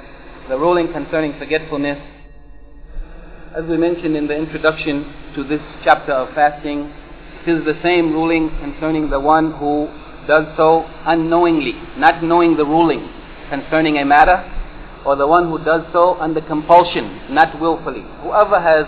[0.50, 2.00] the ruling concerning forgetfulness,
[3.56, 6.92] as we mentioned in the introduction to this chapter of fasting,
[7.46, 9.88] it is the same ruling concerning the one who
[10.28, 13.10] does so unknowingly, not knowing the ruling
[13.50, 14.44] concerning a matter,
[15.06, 18.04] or the one who does so under compulsion, not willfully.
[18.22, 18.86] Whoever has,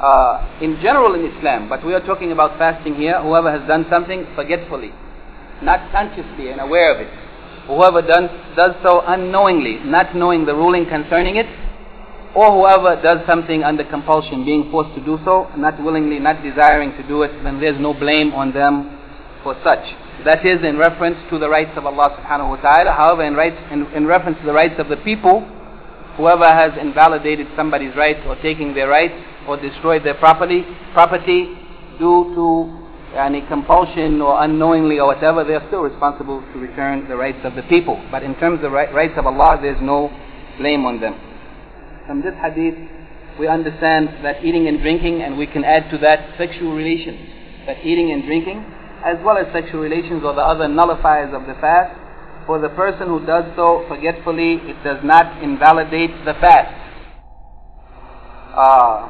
[0.00, 3.86] uh, in general in Islam, but we are talking about fasting here, whoever has done
[3.90, 4.92] something forgetfully,
[5.62, 7.10] not consciously and aware of it.
[7.66, 11.46] Whoever done, does so unknowingly, not knowing the ruling concerning it,
[12.34, 16.92] or whoever does something under compulsion, being forced to do so, not willingly, not desiring
[16.92, 18.98] to do it, then there's no blame on them
[19.42, 19.82] for such.
[20.24, 22.92] that is in reference to the rights of Allah subhanahu wa ta'ala.
[22.92, 25.40] However, in, rights, in, in reference to the rights of the people,
[26.16, 29.14] whoever has invalidated somebody's rights or taking their rights
[29.48, 31.56] or destroyed their property, property
[31.98, 37.16] due to any compulsion or unknowingly or whatever, they are still responsible to return the
[37.16, 38.00] rights of the people.
[38.10, 40.10] But in terms of the rights of Allah, there's no
[40.58, 41.18] blame on them.
[42.06, 42.74] From this hadith,
[43.38, 47.18] we understand that eating and drinking, and we can add to that sexual relations.
[47.66, 48.64] That eating and drinking,
[49.04, 51.98] as well as sexual relations or the other nullifiers of the fast,
[52.46, 56.74] for the person who does so forgetfully, it does not invalidate the fast.
[58.56, 59.08] Uh,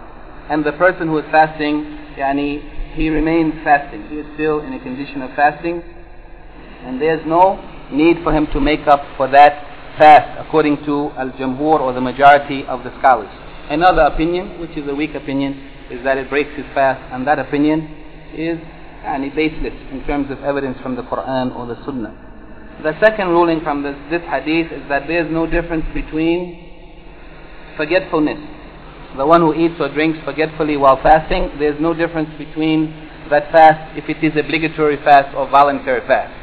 [0.51, 1.85] and the person who is fasting,
[2.17, 4.07] yani, he remains fasting.
[4.11, 5.83] He is still in a condition of fasting.
[6.85, 7.57] And there's no
[7.91, 12.63] need for him to make up for that fast according to al-jamhur or the majority
[12.67, 13.33] of the scholars.
[13.71, 17.39] Another opinion, which is a weak opinion, is that it breaks his fast, and that
[17.39, 17.89] opinion
[18.37, 18.59] is
[19.03, 22.13] yani, baseless in terms of evidence from the Quran or the Sunnah.
[22.83, 26.69] The second ruling from this, this hadith is that there is no difference between
[27.79, 28.60] forgetfulness
[29.18, 32.94] The one who eats or drinks forgetfully while fasting, there is no difference between
[33.30, 36.34] that fast if it is obligatory fast or voluntary fast.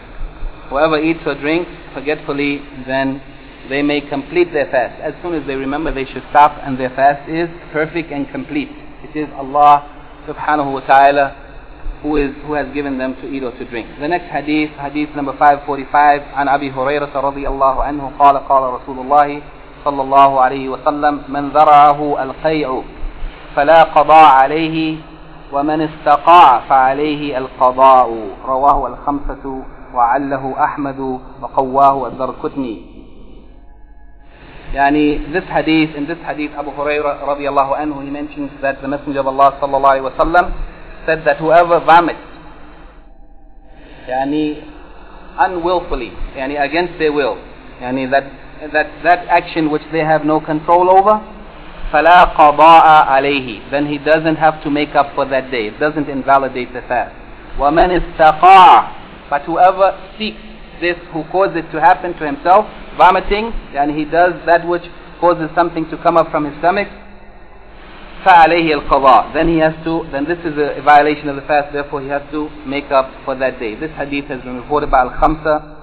[0.70, 3.20] Whoever eats or drinks forgetfully, then
[3.68, 5.01] they may complete their fast.
[5.03, 8.70] As soon as they remember, they should stop, and their fast is perfect and complete.
[9.05, 9.85] It is Allah
[10.27, 11.37] subhanahu wa ta'ala
[12.03, 13.87] who, is, who has given them to eat or to drink.
[14.01, 18.98] The next hadith, hadith number 545, عن أبي هريرة رضي الله عنه قال قال رسول
[18.98, 19.42] الله
[19.88, 22.82] صلى الله عليه وسلم من ذرعه القيع
[23.56, 24.97] فلا قضاء عليه
[25.54, 28.08] ومن استقاع فعليه القضاء
[28.45, 32.76] رواه الخمسة وعله أحمد وقواه الدركتني
[34.73, 38.88] يعني this hadith in this hadith Abu Hurairah رضي الله عنه he mentions that the
[38.91, 40.45] Messenger of Allah صلى الله عليه وسلم
[41.08, 42.19] said that whoever vomits
[44.12, 44.60] yani
[45.39, 47.39] unwillfully yani against their will
[47.80, 48.28] yani that
[48.72, 51.20] that that action which they have no control over
[51.92, 56.09] فلا قضاء عليه then he doesn't have to make up for that day it doesn't
[56.09, 57.14] invalidate the fast
[57.59, 58.85] ومن استقاع
[59.31, 60.40] but whoever seeks
[60.81, 64.83] this who caused it to happen to himself vomiting and he does that which
[65.20, 66.88] causes something to come up from his stomach
[68.25, 72.01] فعليه القضاء then he has to then this is a violation of the fast therefore
[72.01, 75.76] he has to make up for that day this hadith has been reported by al-khamsa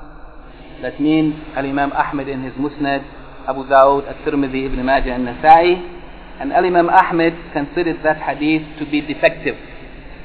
[0.84, 3.02] that means al-imam Ahmad in his musnad
[3.48, 5.80] Abu Dawud at-Tirmidhi Ibn Majah and Nasa'i.
[6.40, 9.56] And al-imam Ahmad considered that hadith to be defective.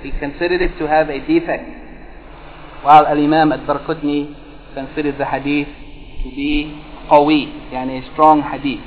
[0.04, 1.64] He considered it to have a defect.
[2.84, 4.36] While al-imam at-Darqutni
[4.74, 5.68] considered the hadith
[6.24, 6.76] to be
[7.10, 8.84] qawi yani a strong hadith.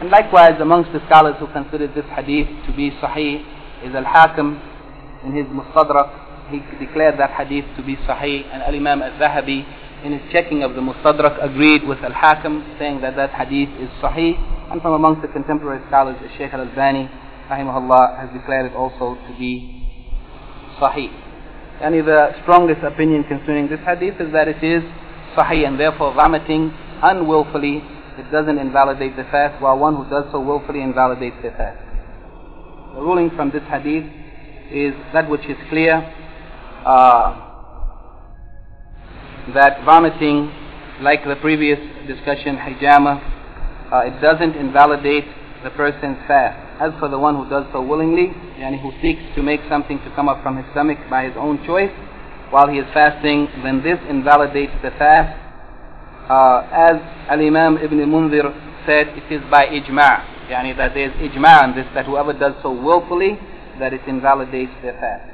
[0.00, 3.44] And likewise, amongst the scholars who considered this hadith to be sahih
[3.84, 4.60] is Al-Hakim
[5.24, 6.50] in his Mustadrak.
[6.50, 9.64] He declared that hadith to be sahih, and Al-Imam Al-Zahabi
[10.04, 14.34] in his checking of the Mustadrak agreed with Al-Hakim, saying that that hadith is sahih.
[14.70, 17.08] And from amongst the contemporary scholars, Sheikh Al-Albani,
[17.48, 19.86] rahimahullah, has declared it also to be
[20.80, 21.10] sahih.
[21.80, 24.82] And the strongest opinion concerning this hadith is that it is
[25.36, 27.82] sahih, and therefore vomiting unwillfully
[28.18, 31.80] it doesn't invalidate the fast, while one who does so willfully invalidates the fast.
[32.94, 34.04] The ruling from this hadith
[34.70, 35.96] is that which is clear,
[36.84, 37.51] uh,
[39.54, 40.50] that vomiting,
[41.00, 43.20] like the previous discussion, hijama,
[43.92, 45.26] uh, it doesn't invalidate
[45.64, 46.58] the person's fast.
[46.80, 48.28] As for the one who does so willingly,
[48.58, 51.64] yani who seeks to make something to come up from his stomach by his own
[51.66, 51.92] choice,
[52.50, 55.38] while he is fasting, then this invalidates the fast
[56.28, 56.96] uh, as
[57.28, 58.46] Al-Imam Ibn Munzir
[58.86, 62.54] said, it is by ijma' yani that there is ijma' on this, that whoever does
[62.62, 63.38] so willfully,
[63.78, 65.28] that it invalidates their fast.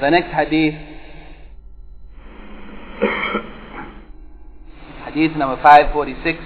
[0.00, 0.74] The next hadith,
[5.06, 6.38] hadith number 546,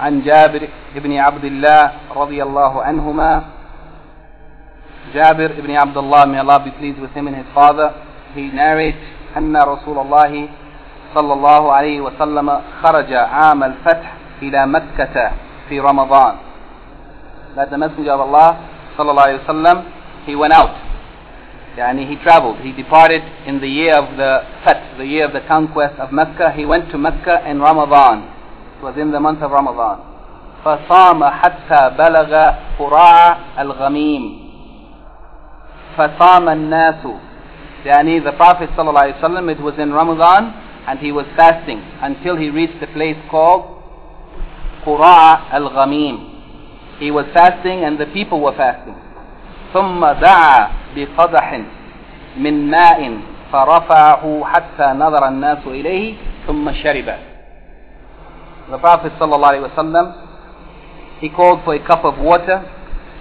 [0.00, 3.42] عن جابر بن عبد الله رضي الله عنهما
[5.14, 7.92] Jabir ibn Abdullah, may Allah be pleased with him and his father,
[8.34, 8.98] he narrates
[9.36, 10.48] أن رسول الله
[11.14, 15.30] صلى الله عليه وسلم خرج عام الفتح إلى مكة
[15.68, 16.34] في رمضان
[17.56, 18.56] that the messenger of Allah
[18.98, 19.76] صلى الله عليه وسلم
[20.26, 20.70] he went out
[21.76, 22.58] and he traveled.
[22.60, 26.52] He departed in the year of the Fath, the year of the conquest of Mecca.
[26.52, 28.30] He went to Mecca in Ramadan.
[28.78, 30.14] It was in the month of Ramadan.
[30.64, 34.22] فصام حتى بلغ كراع الغميم
[35.96, 37.06] فصام الناس
[37.86, 40.54] يعني the Prophet صلى الله عليه وسلم it was in Ramadan
[40.88, 43.64] and he was fasting until he reached a place called
[44.86, 46.18] كراع الغميم
[46.98, 48.96] he was fasting and the people were fasting
[49.74, 51.59] ثم دعا بقدح
[52.37, 53.17] من ماء
[53.51, 56.13] فرفعه حتى نظر الناس إليه
[56.47, 57.15] ثم شرب
[58.71, 60.13] The Prophet ﷺ,
[61.21, 62.61] he called for a cup of water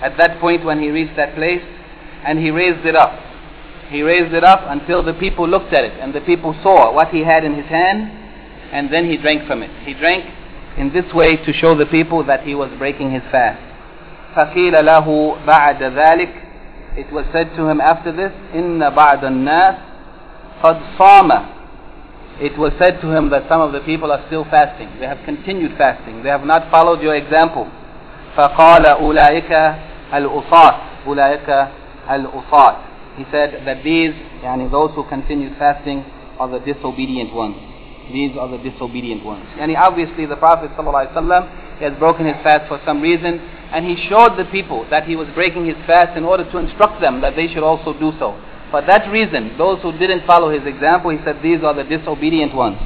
[0.02, 1.62] at that point when he reached that place
[2.26, 3.18] and he raised it up.
[3.88, 7.08] He raised it up until the people looked at it and the people saw what
[7.08, 8.10] he had in his hand
[8.72, 9.70] and then he drank from it.
[9.86, 10.26] He drank
[10.76, 13.62] in this way to show the people that he was breaking his fast.
[14.36, 16.28] فقيل له بعد ذلك
[16.96, 19.74] It was said to him after this إن بعد الناس
[20.62, 21.44] قد صام
[22.40, 24.88] It was said to him that some of the people are still fasting.
[25.00, 26.22] They have continued fasting.
[26.22, 27.66] They have not followed your example.
[28.36, 29.74] فقال أولئك
[30.14, 30.74] الأصاة
[31.06, 31.68] أولئك
[32.10, 32.76] الأصاة
[33.16, 36.04] He said that these, yani those who continue fasting
[36.38, 37.56] are the disobedient ones.
[38.12, 39.44] These are the disobedient ones.
[39.58, 43.38] And obviously the Prophet ﷺ, he has broken his fast for some reason,
[43.72, 47.00] and he showed the people that he was breaking his fast in order to instruct
[47.00, 48.32] them that they should also do so.
[48.70, 52.54] For that reason, those who didn't follow his example, he said these are the disobedient
[52.54, 52.78] ones.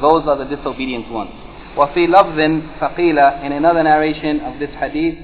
[0.00, 1.32] Those are the disobedient ones.
[1.76, 5.14] وفي لفظ فقيل in another narration of this hadith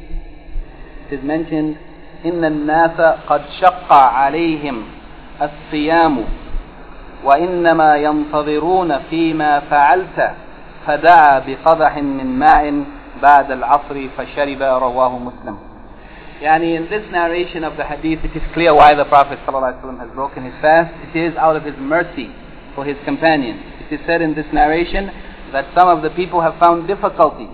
[1.11, 1.77] it is mentioned
[2.25, 4.85] إن الناس قد شق عليهم
[5.43, 6.25] الصيام
[7.24, 10.32] وإنما ينتظرون فيما فعلت
[10.88, 12.84] فدعا بقدح من ماء
[13.22, 15.58] بعد العصر فشرب رواه مسلم
[16.42, 20.10] يعني in this narration of the hadith it is clear why the Prophet ﷺ has
[20.16, 22.32] broken his fast it is out of his mercy
[22.74, 25.12] for his companions it is said in this narration
[25.52, 27.48] that some of the people have found difficulty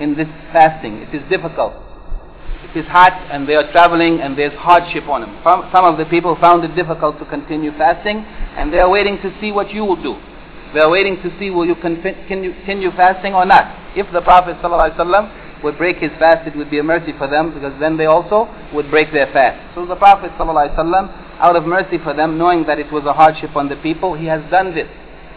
[0.00, 1.74] in this fasting it is difficult
[2.74, 5.38] it is hot and they are traveling and there's hardship on them.
[5.70, 8.18] Some of the people found it difficult to continue fasting
[8.58, 10.18] and they are waiting to see what you will do.
[10.74, 13.70] They are waiting to see will you continue fasting or not.
[13.96, 17.54] If the Prophet ﷺ would break his fast, it would be a mercy for them
[17.54, 19.74] because then they also would break their fast.
[19.76, 20.74] So the Prophet ﷺ,
[21.38, 24.26] out of mercy for them, knowing that it was a hardship on the people, he
[24.26, 24.88] has done this.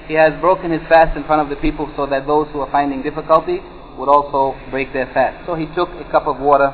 [0.07, 2.71] He has broken his fast in front of the people so that those who are
[2.71, 3.59] finding difficulty
[3.97, 5.45] would also break their fast.
[5.45, 6.73] So he took a cup of water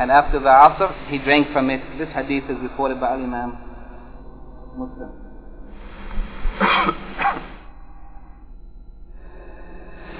[0.00, 1.80] and after the Asr, he drank from it.
[1.98, 3.58] This hadith is reported by Imam
[4.76, 5.12] Muslim.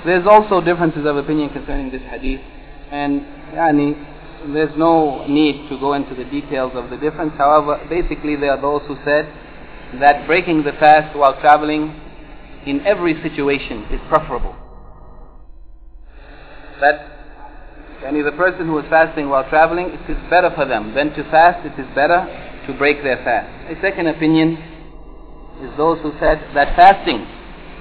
[0.05, 2.41] There's also differences of opinion concerning this hadith,
[2.91, 3.21] and
[3.55, 3.95] yani,
[4.53, 7.33] there's no need to go into the details of the difference.
[7.39, 9.33] However, basically there are those who said
[10.01, 12.01] that breaking the fast while traveling
[12.67, 14.57] in every situation is preferable.
[16.81, 17.12] That
[18.05, 21.23] any the person who is fasting while traveling, it is better for them than to
[21.31, 22.27] fast, it is better
[22.67, 23.49] to break their fast.
[23.71, 24.57] A second opinion
[25.63, 27.27] is those who said that fasting,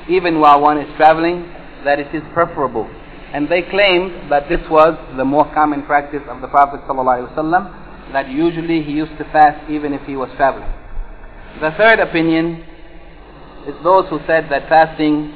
[0.10, 1.44] even while one is traveling,
[1.84, 2.90] that it is preferable.
[3.34, 8.30] And they claimed that this was the more common practice of the Prophet ﷺ, that
[8.30, 10.70] usually he used to fast even if he was traveling.
[11.62, 12.64] The third opinion
[13.68, 15.34] is those who said that fasting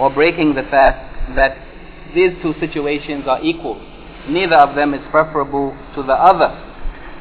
[0.00, 1.58] or breaking the fast, that
[2.14, 3.80] these two situations are equal
[4.29, 6.49] neither of them is preferable to the other.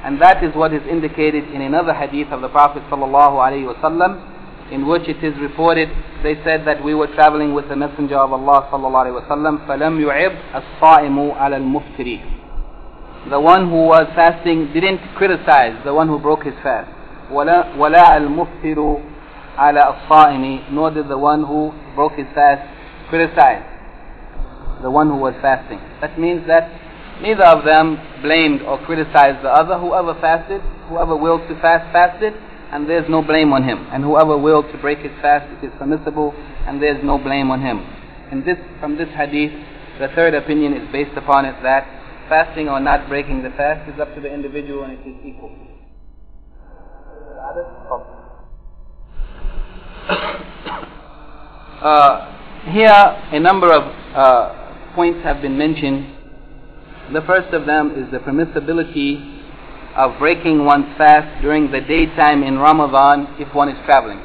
[0.05, 5.09] And that is what is indicated in another hadith of the Prophet ﷺ, in which
[5.09, 5.89] it is reported,
[6.23, 11.37] they said that we were traveling with the Messenger of Allah ﷺ, فَلَمْ يُعِبْ الصَّائِمُ
[11.37, 16.91] عَلَى الْمُفْتِرِ The one who was fasting didn't criticize the one who broke his fast.
[17.31, 19.03] وَلَا, ولا الْمُفْتِرُ
[19.57, 22.63] عَلَى الصَّائِمِ Nor did the one who broke his fast
[23.11, 23.63] criticize
[24.83, 25.79] the one who was fasting.
[26.01, 26.71] That means that
[27.22, 29.80] Neither of them blamed or criticized the other.
[29.80, 32.34] Whoever fasted, whoever willed to fast, fasted,
[32.72, 33.88] and there's no blame on him.
[33.92, 36.34] And whoever willed to break his fast, it is permissible,
[36.68, 37.80] and there's no blame on him.
[38.32, 39.52] And this, from this hadith,
[40.00, 41.88] the third opinion is based upon it that
[42.28, 45.52] fasting or not breaking the fast is up to the individual and it is equal.
[51.76, 53.84] Uh, here, a number of
[54.16, 56.15] uh, points have been mentioned
[57.14, 59.36] the first of them is the permissibility
[59.96, 64.20] of breaking one's fast during the daytime in Ramadan if one is traveling.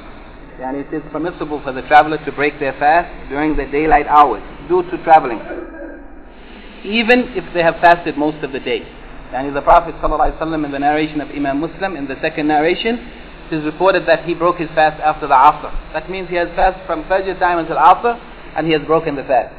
[0.60, 4.42] And it is permissible for the traveler to break their fast during the daylight hours
[4.68, 5.40] due to traveling.
[6.84, 8.82] Even if they have fasted most of the day.
[9.32, 12.98] And the Prophet ﷺ in the narration of Imam Muslim, in the second narration,
[13.50, 15.70] it is reported that he broke his fast after the Asr.
[15.92, 18.18] That means he has fasted from Fajr time until Asr,
[18.56, 19.54] and he has broken the fast.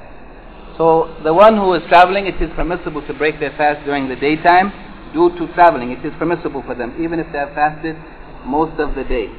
[0.82, 4.16] So the one who is traveling, it is permissible to break their fast during the
[4.16, 4.74] daytime
[5.14, 5.92] due to traveling.
[5.92, 7.96] It is permissible for them, even if they have fasted
[8.48, 9.30] most of the day.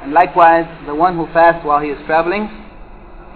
[0.00, 2.48] And likewise, the one who fasts while he is traveling,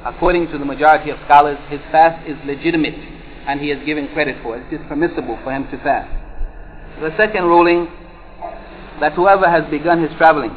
[0.06, 2.96] according to the majority of scholars, his fast is legitimate
[3.46, 4.64] and he is given credit for it.
[4.72, 6.08] It is permissible for him to fast.
[7.02, 7.88] The second ruling,
[9.00, 10.56] that whoever has begun his traveling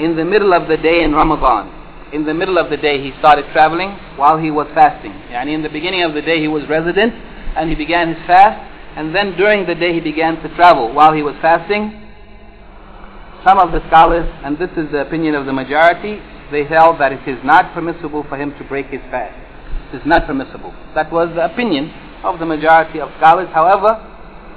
[0.00, 1.81] in the middle of the day in Ramadan.
[2.12, 5.12] In the middle of the day he started traveling while he was fasting.
[5.30, 7.14] And in the beginning of the day he was resident
[7.56, 8.60] and he began his fast
[8.96, 11.98] and then during the day he began to travel while he was fasting.
[13.42, 16.20] Some of the scholars, and this is the opinion of the majority,
[16.52, 19.34] they held that it is not permissible for him to break his fast.
[19.92, 20.72] It is not permissible.
[20.94, 21.90] That was the opinion
[22.22, 23.48] of the majority of scholars.
[23.52, 23.98] However,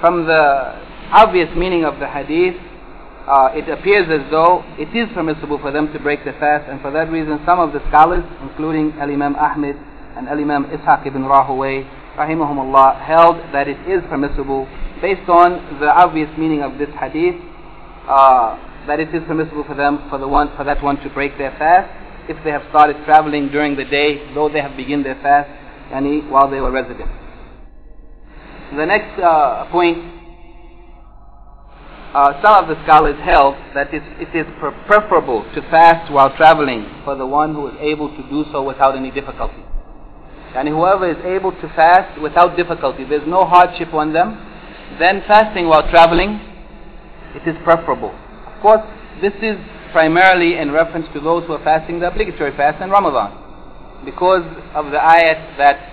[0.01, 0.75] from the
[1.11, 2.55] obvious meaning of the hadith,
[3.27, 6.79] uh, it appears as though it is permissible for them to break the fast, and
[6.81, 9.75] for that reason, some of the scholars, including Al Imam Ahmed
[10.15, 14.67] and Al Imam Ishaq ibn Rahawayh, rahimahumullah, held that it is permissible
[15.01, 17.35] based on the obvious meaning of this hadith,
[18.07, 18.55] uh,
[18.87, 21.51] that it is permissible for them, for the one, for that one to break their
[21.57, 21.89] fast
[22.29, 25.49] if they have started traveling during the day, though they have begun their fast,
[25.91, 27.09] yani while they were resident.
[28.75, 30.14] The next uh, point
[32.15, 34.47] uh, some of the scholars held that it, it is
[34.87, 38.95] preferable to fast while traveling for the one who is able to do so without
[38.95, 39.61] any difficulty.
[40.55, 44.39] And whoever is able to fast without difficulty, there's no hardship on them,
[44.97, 46.39] then fasting while traveling,
[47.35, 48.15] it is preferable.
[48.47, 48.81] Of course,
[49.19, 49.57] this is
[49.91, 54.05] primarily in reference to those who are fasting the obligatory fast in Ramadan.
[54.05, 55.91] Because of the ayat that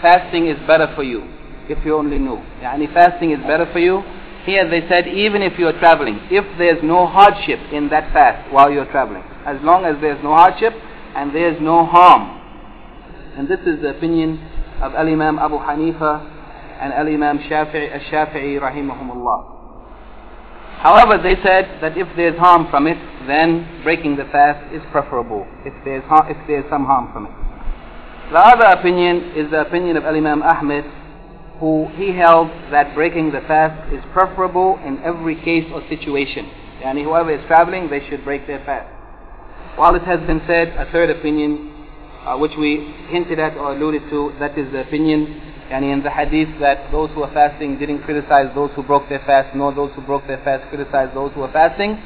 [0.00, 1.28] fasting is better for you,
[1.68, 2.38] if you only knew.
[2.62, 4.02] Yani fasting is better for you
[4.48, 8.50] here they said even if you are traveling, if there's no hardship in that fast
[8.52, 10.72] while you're traveling, as long as there's no hardship
[11.14, 12.34] and there's no harm.
[13.36, 14.38] And this is the opinion
[14.80, 16.24] of Al-Imam Abu Hanifa
[16.80, 19.54] and Al-Imam Shafi'i, Al-Shafi'i rahimahumullah.
[20.78, 25.46] However, they said that if there's harm from it, then breaking the fast is preferable,
[25.66, 27.32] if there's, if there's some harm from it.
[28.32, 30.84] The other opinion is the opinion of Al-Imam Ahmed
[31.60, 36.46] who he held that breaking the fast is preferable in every case or situation.
[36.84, 38.88] And whoever is traveling, they should break their fast.
[39.76, 41.74] While it has been said, a third opinion,
[42.24, 46.10] uh, which we hinted at or alluded to, that is the opinion and in the
[46.10, 49.92] hadith that those who are fasting didn't criticize those who broke their fast, nor those
[49.94, 52.00] who broke their fast criticized those who are fasting,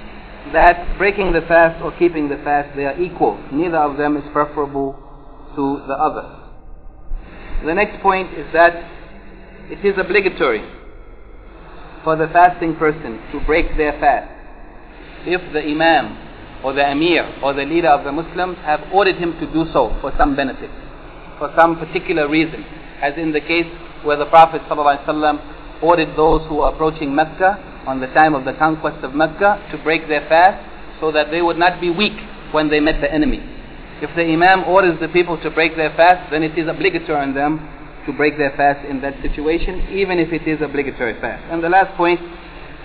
[0.52, 3.38] that breaking the fast or keeping the fast, they are equal.
[3.52, 4.98] Neither of them is preferable
[5.54, 6.40] to the other.
[7.64, 9.01] The next point is that
[9.70, 10.62] it is obligatory
[12.04, 14.30] for the fasting person to break their fast
[15.26, 16.18] if the imam
[16.64, 19.96] or the emir or the leader of the Muslims have ordered him to do so
[20.00, 20.70] for some benefit,
[21.38, 22.64] for some particular reason,
[23.00, 23.66] as in the case
[24.04, 28.52] where the Prophet ﷺ ordered those who were approaching Mecca on the time of the
[28.54, 30.62] conquest of Mecca to break their fast
[31.00, 32.18] so that they would not be weak
[32.52, 33.40] when they met the enemy.
[34.00, 37.34] If the imam orders the people to break their fast, then it is obligatory on
[37.34, 37.58] them
[38.06, 41.44] to break their fast in that situation, even if it is obligatory fast.
[41.50, 42.20] And the last point,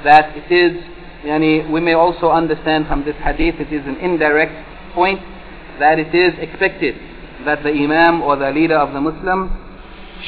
[0.04, 0.84] that it is,
[1.26, 4.54] yani, we may also understand from this hadith, it is an indirect
[4.94, 5.20] point,
[5.80, 6.96] that it is expected
[7.46, 9.52] that the imam or the leader of the Muslims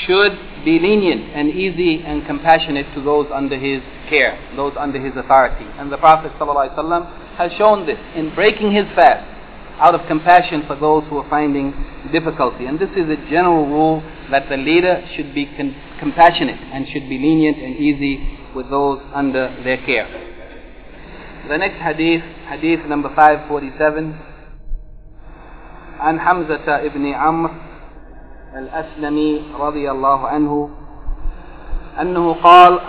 [0.05, 5.15] should be lenient and easy and compassionate to those under his care, those under his
[5.15, 5.65] authority.
[5.77, 9.25] And the Prophet ﷺ has shown this in breaking his fast
[9.78, 11.72] out of compassion for those who are finding
[12.12, 12.66] difficulty.
[12.66, 17.08] And this is a general rule that the leader should be con- compassionate and should
[17.08, 20.06] be lenient and easy with those under their care.
[21.48, 24.14] The next hadith, hadith number 547,
[26.00, 27.50] عن حمزة ابن عمرو
[28.56, 30.70] الأسلمي رضي الله عنه
[32.00, 32.80] أنه قال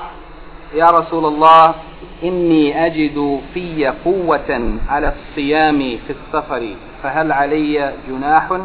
[0.74, 1.76] يا رسول الله
[2.25, 8.59] إني أجد في قوة على الصيام في السفر فهل علي جناح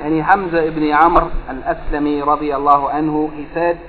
[0.00, 3.80] يعني Hamza ibn Amr al-Aslami radiallahu anhu, he said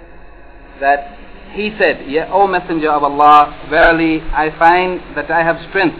[0.81, 1.13] that
[1.53, 5.97] he said, yeah, O Messenger of Allah, verily I find that I have strength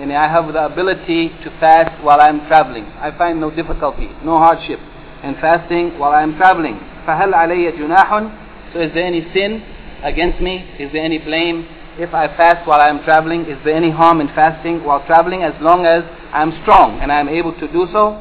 [0.00, 2.84] and I have the ability to fast while I am traveling.
[3.00, 4.80] I find no difficulty, no hardship
[5.24, 6.78] in fasting while I am traveling.
[7.06, 8.30] فهل علي جناح?
[8.74, 9.62] So is there any sin
[10.03, 10.65] against me?
[10.79, 11.65] Is there any blame
[11.97, 13.41] if I fast while I am traveling?
[13.45, 16.03] Is there any harm in fasting while traveling as long as
[16.33, 18.19] I am strong and I am able to do so?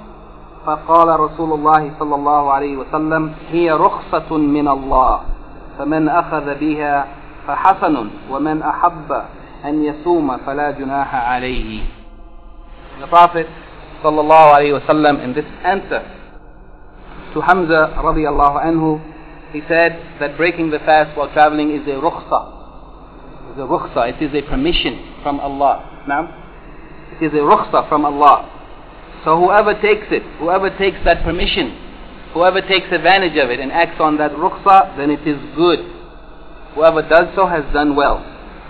[0.66, 5.20] فقال رسول الله صلى الله عليه وسلم هي رخصة من الله
[5.78, 7.07] فمن أخذ بها
[7.46, 9.11] فحسن ومن أحب
[9.64, 11.80] أن يصوم فلا جناح عليه
[13.00, 13.46] The Prophet
[14.03, 16.03] صلى الله عليه وسلم in this answer
[17.34, 19.00] to Hamza رضي الله عنه
[19.53, 23.53] he said that breaking the fast while traveling is a rukhsa.
[23.53, 24.16] Is a rukhsa.
[24.16, 26.05] It is a permission from Allah.
[26.09, 26.42] Now,
[27.20, 28.48] it is a rukhsa from Allah.
[29.24, 31.76] So whoever takes it, whoever takes that permission,
[32.32, 35.80] whoever takes advantage of it and acts on that rukhsa, then it is good.
[36.74, 38.24] Whoever does so has done well.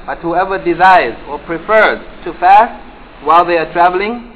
[0.05, 4.33] But whoever desires or prefers to fast, while they are traveling,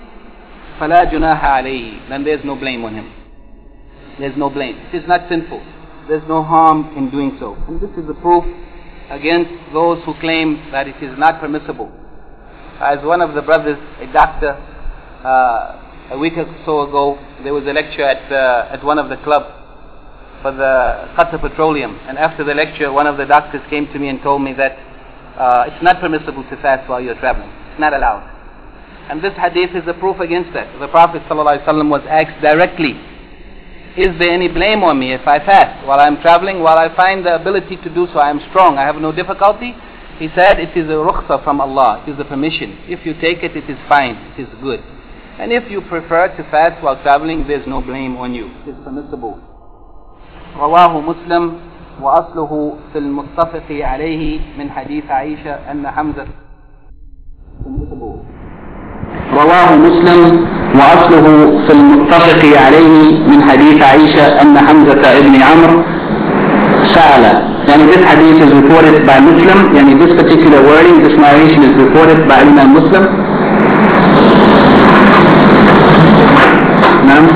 [0.79, 3.13] فَلَا جُنَاحَ عَلَيْهِ Then there's no blame on him.
[4.21, 4.77] There's no blame.
[4.93, 5.61] It is not sinful.
[6.12, 7.56] There's no harm in doing so.
[7.70, 8.44] And this is the proof
[9.10, 11.90] against those who claim that it is not permissible.
[12.82, 14.60] As one of the brothers, a doctor,
[15.24, 19.08] uh, a week or so ago, there was a lecture at, uh, at one of
[19.08, 19.56] the clubs
[20.42, 21.98] for the Qatar Petroleum.
[22.10, 24.74] And after the lecture, one of the doctors came to me and told me that
[25.40, 27.48] uh, it's not permissible to fast while you're traveling.
[27.72, 28.28] It's not allowed.
[29.10, 30.78] And this hadith is a proof against that.
[30.78, 33.00] The Prophet ﷺ was asked directly,
[33.97, 37.25] is there any blame on me if I fast while I'm traveling, while I find
[37.25, 39.75] the ability to do so, I am strong, I have no difficulty?
[40.19, 42.77] He said it is a rukhsa from Allah, it is a permission.
[42.89, 44.81] If you take it, it is fine, it is good.
[45.39, 48.47] And if you prefer to fast while traveling, there's no blame on you.
[48.67, 49.41] It is permissible.
[50.57, 51.61] رواه مسلم
[52.01, 56.27] وأصله في المتفق عليه من حديث عائشة أن حمزة
[59.34, 60.22] رواه مسلم
[60.80, 61.26] وأصله
[61.68, 65.82] في المتفق عليه من حديث عائشة أن حمزة ابن عمرو
[66.96, 67.24] سأل
[67.68, 72.20] يعني this hadith is reported by Muslim يعني this particular wording this narration is reported
[72.28, 73.04] by Imam Muslim
[77.08, 77.28] نعم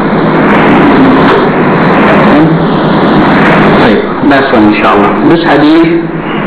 [3.82, 4.00] طيب
[4.32, 5.90] last one inshallah this hadith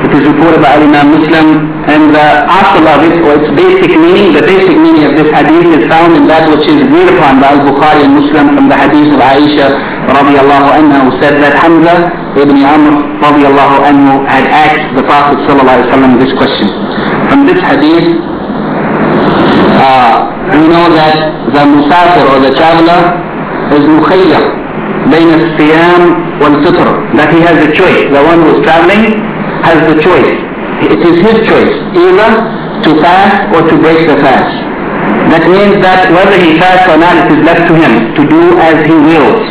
[0.07, 1.47] it is reported by Imam Muslim
[1.91, 5.67] and the asl of it or its basic meaning the basic meaning of this hadith
[5.75, 9.11] is found in that which is agreed upon by Al-Bukhari and Muslim from the hadith
[9.11, 9.67] of Aisha
[10.07, 12.95] radiallahu anha who said that Hamza ibn Amr
[13.27, 16.69] radiallahu anhu had asked the Prophet sallallahu alaihi this question
[17.27, 18.07] from this hadith
[19.83, 20.15] uh,
[20.55, 21.17] we know that
[21.51, 23.03] the musafir or the traveler
[23.75, 24.47] is mukhayyar
[25.09, 26.03] بين الصيام
[26.43, 29.38] والفطر that he has a choice the one who is traveling
[29.69, 30.33] has the choice.
[30.89, 32.31] It is his choice either
[32.89, 34.55] to fast or to break the fast.
[35.29, 38.43] That means that whether he fasts or not it is left to him to do
[38.57, 39.45] as he wills.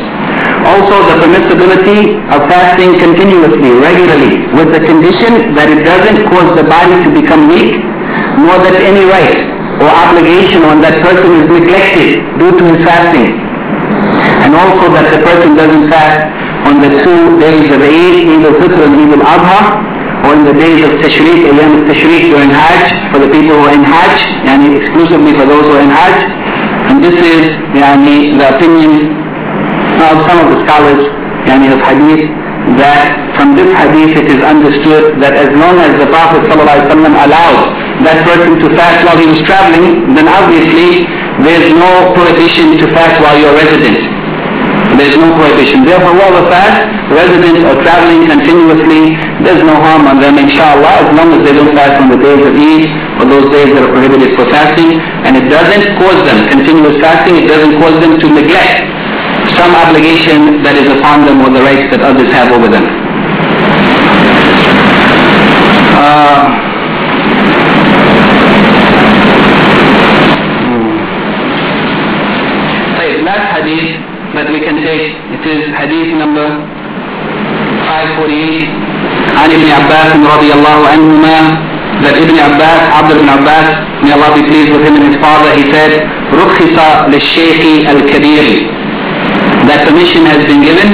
[0.66, 6.66] Also the permissibility of fasting continuously regularly with the condition that it doesn't cause the
[6.66, 7.78] body to become weak
[8.42, 9.38] nor that any right
[9.78, 13.38] or obligation on that person is neglected due to his fasting.
[14.44, 16.34] And also that the person doesn't fast
[16.66, 19.60] on the two days of Eid, Eid al-Fitr and Eid al-Adha,
[20.26, 23.76] or in the days of Tashriq, Ayyam al-Tashriq during Hajj, for the people who are
[23.76, 24.18] in Hajj,
[24.50, 26.18] and exclusively for those who are in Hajj.
[26.90, 27.44] And this is
[27.78, 29.14] yani, the opinion
[30.02, 31.04] of some of the scholars
[31.46, 32.34] yani, of Hadith,
[32.76, 37.60] that from this Hadith it is understood that as long as the Prophet allowed
[38.04, 41.08] that person to fast while he was traveling, then obviously
[41.48, 44.18] there is no prohibition to fast while you're resident.
[44.98, 45.86] There is no prohibition.
[45.86, 49.16] Therefore, whoever fasts, resident or traveling continuously,
[49.48, 52.44] there's no harm on them, inshallah, as long as they don't fast on the days
[52.44, 52.84] of Eid
[53.16, 55.00] or those days that are prohibited for fasting.
[55.24, 58.92] And it doesn't cause them, continuous fasting, it doesn't cause them to neglect
[59.56, 62.84] some obligation that is upon them or the rights that others have over them.
[65.96, 66.68] Uh,
[73.24, 73.96] last hadith
[74.36, 76.48] that we can take, it is hadith number
[77.88, 78.87] 548
[79.38, 81.38] عن ابن عباس رضي الله عنهما
[82.04, 83.68] that Ibn Abbas, Abdul ibn Abbas,
[84.06, 86.78] may Allah be pleased with him and his father, he said, رخص
[87.10, 87.58] للشيخ
[87.90, 88.46] الكبير
[89.68, 90.90] that permission has been given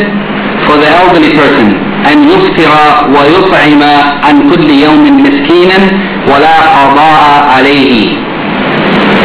[0.65, 1.67] for the elderly person
[2.11, 2.71] أن يفطر
[3.15, 3.83] ويطعم
[4.23, 5.79] عن كل يوم مسكينا
[6.27, 7.23] ولا قضاء
[7.55, 8.15] عليه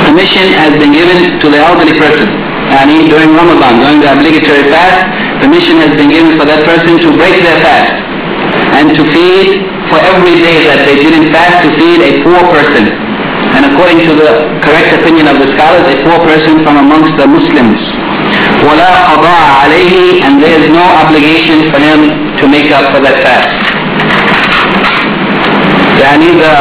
[0.07, 2.29] permission has been given to the elderly person
[2.69, 4.99] and during Ramadan, during the obligatory fast,
[5.41, 8.08] permission has been given for that person to break their fast
[8.78, 9.50] and to feed
[9.90, 12.90] for every day that they didn't fast to feed a poor person.
[13.54, 14.32] And according to the
[14.66, 17.78] correct opinion of the scholars, a poor person from amongst the Muslims.
[18.66, 22.00] وَلَا قَضَاءَ عَلَيْهِ And there is no obligation for him
[22.42, 23.54] to make up for that fast.
[26.04, 26.56] يعني the,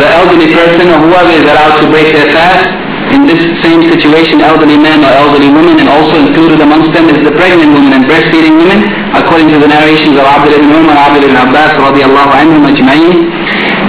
[0.00, 4.38] the elderly person or whoever is allowed to break their fast in this same situation,
[4.40, 8.04] elderly men or elderly women, and also included amongst them is the pregnant women and
[8.06, 12.62] breastfeeding women, according to the narrations of Abdul ibn Umar, Abdul ibn Abbas, radiallahu anhum
[12.70, 13.18] ajma'in.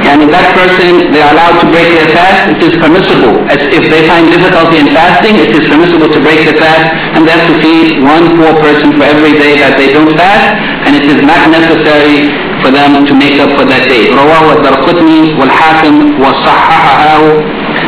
[0.02, 3.46] And if that person, they are allowed to break their fast, it is permissible.
[3.46, 7.22] As if they find difficulty in fasting, it is permissible to break the fast, and
[7.22, 10.58] they have to feed one poor person for every day that they don't fast,
[10.90, 12.34] and it is not necessary
[12.66, 14.10] for them to make up for that day.
[14.10, 17.22] رواه الدرقطني والحاكم وصححه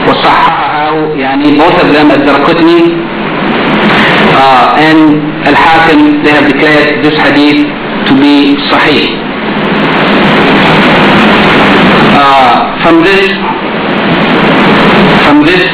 [0.10, 0.47] وصححه
[1.17, 2.81] يعني both of them as Darqutni
[4.39, 5.01] uh, and
[5.51, 7.61] Al-Hakim they have declared this hadith
[8.09, 8.35] to be
[8.71, 9.05] Sahih.
[12.23, 13.25] Uh, from this
[15.25, 15.65] from this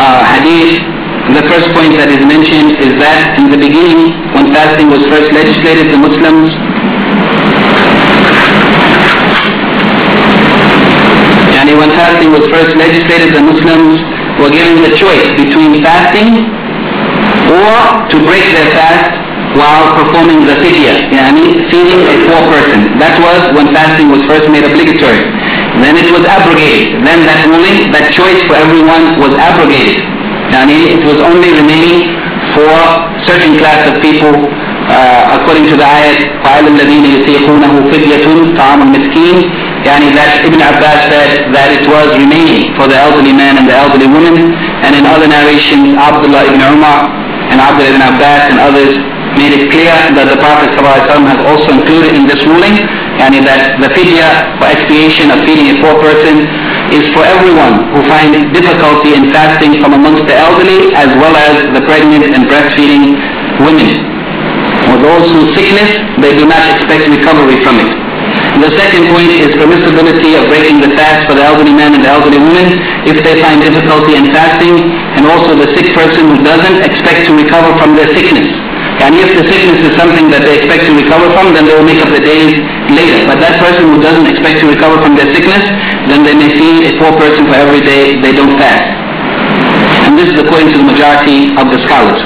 [0.00, 0.96] uh, hadith
[1.34, 5.28] the first point that is mentioned is that in the beginning when fasting was first
[5.34, 6.54] legislated the Muslims
[11.65, 13.97] Yani when fasting was first legislated, the Muslims
[14.37, 16.45] were given the choice between fasting
[17.49, 19.17] or to break their fast
[19.57, 22.95] while performing the fidya, yani feeding a poor person.
[23.03, 25.27] That was when fasting was first made obligatory.
[25.83, 27.03] Then it was abrogated.
[27.03, 30.07] Then that ruling, that choice for everyone was abrogated.
[30.55, 32.15] Yani it was only remaining
[32.55, 32.71] for
[33.27, 34.31] certain class of people
[34.91, 38.25] uh, according to the ayat فَعَلَى الَّذِينَ يُتِيقُونَهُ فِدْيَةٌ
[38.59, 39.37] طَعَامُ الْمِسْكِينِ
[39.86, 43.76] Yani that Ibn Abbas said that it was remaining for the elderly man and the
[43.78, 44.50] elderly woman
[44.82, 47.06] and in other narrations Abdullah ibn Umar
[47.54, 48.92] and Abdullah ibn Abbas and others
[49.38, 52.82] made it clear that the Prophet ﷺ has also included in this ruling
[53.20, 56.50] yani that the fidya for expiation of feeding a poor person
[56.90, 61.54] is for everyone who find difficulty in fasting from amongst the elderly as well as
[61.78, 63.14] the pregnant and breastfeeding
[63.62, 64.02] women.
[64.90, 68.15] For those whose sickness, they do not expect recovery from it.
[68.56, 72.10] The second point is permissibility of breaking the fast for the elderly man and the
[72.10, 76.82] elderly woman if they find difficulty in fasting and also the sick person who doesn't
[76.82, 78.48] expect to recover from their sickness.
[78.96, 81.84] And if the sickness is something that they expect to recover from, then they will
[81.84, 82.58] make up the days
[82.90, 83.28] later.
[83.28, 85.62] But that person who doesn't expect to recover from their sickness,
[86.08, 88.88] then they may feed a poor person for every day they don't fast.
[90.08, 92.18] And this is according to the majority of the scholars.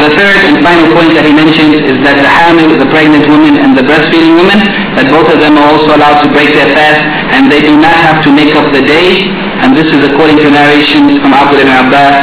[0.00, 3.60] The third and final point that he mentioned is that the hamil, the pregnant woman
[3.60, 4.58] and the breastfeeding woman,
[4.96, 7.02] that both of them are also allowed to break their fast
[7.36, 9.28] and they do not have to make up the day.
[9.62, 12.16] And this is according to narrations from Abdullah ibn Abbas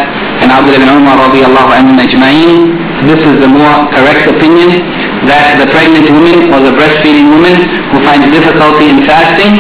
[0.44, 1.96] and Abdullah ibn Umar radiallahu anhu.
[3.08, 4.84] This is the more correct opinion
[5.30, 7.56] that the pregnant woman or the breastfeeding woman
[7.96, 9.56] who finds difficulty in fasting,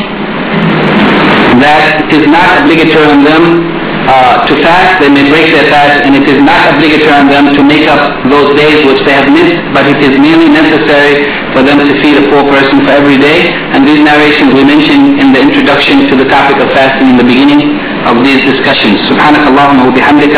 [1.63, 6.04] that it is not obligatory on them uh, to fast, they may break their fast,
[6.04, 9.32] and it is not obligatory on them to make up those days which they have
[9.32, 11.24] missed, but it is merely necessary
[11.56, 13.48] for them to feed a poor person for every day.
[13.72, 17.24] And these narrations we mentioned in the introduction to the topic of fasting in the
[17.24, 19.00] beginning of these discussions.
[19.08, 20.36] سبحانك اللهم وبحمدك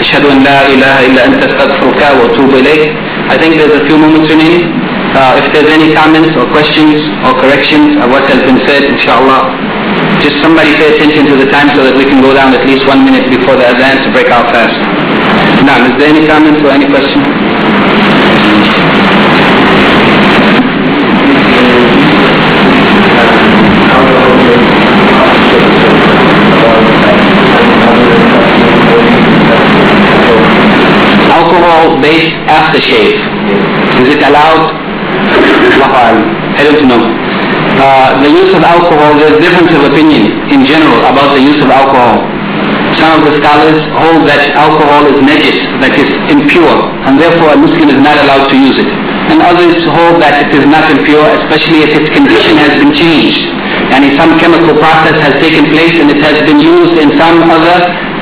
[0.00, 2.84] أشهد أن لا إله إلا أنت أستغفرك وأتوب إليك.
[3.32, 4.70] I think there's a few moments remaining.
[5.16, 9.48] Uh, if there's any comments or questions or corrections of what has been said, inshallah,
[10.21, 12.85] just somebody pay attention to the time so that we can go down at least
[12.85, 14.77] one minute before the adhan to break our fast.
[15.65, 17.25] Now, is there any comments or any question?
[31.33, 33.17] Alcohol-based aftershave.
[34.05, 34.77] Is it allowed?
[35.81, 37.40] I don't know.
[37.81, 41.69] Uh, the use of alcohol, there's difference of opinion in general about the use of
[41.73, 42.21] alcohol.
[43.01, 46.77] Some of the scholars hold that alcohol is najis, that is impure,
[47.09, 48.85] and therefore a Muslim is not allowed to use it.
[49.33, 53.49] And others hold that it is not impure, especially if its condition has been changed.
[53.89, 57.49] And if some chemical process has taken place and it has been used in some
[57.49, 57.77] other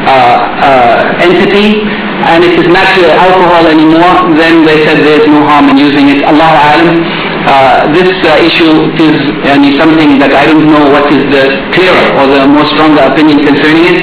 [0.08, 1.84] uh, uh, entity,
[2.20, 6.08] and it is not alcohol anymore, then they said there is no harm in using
[6.08, 6.24] it.
[6.24, 7.04] Allah Alam.
[7.49, 11.45] Uh, this uh, issue is yani, something that I don't know what is the
[11.77, 13.99] clearer or the more stronger opinion concerning it.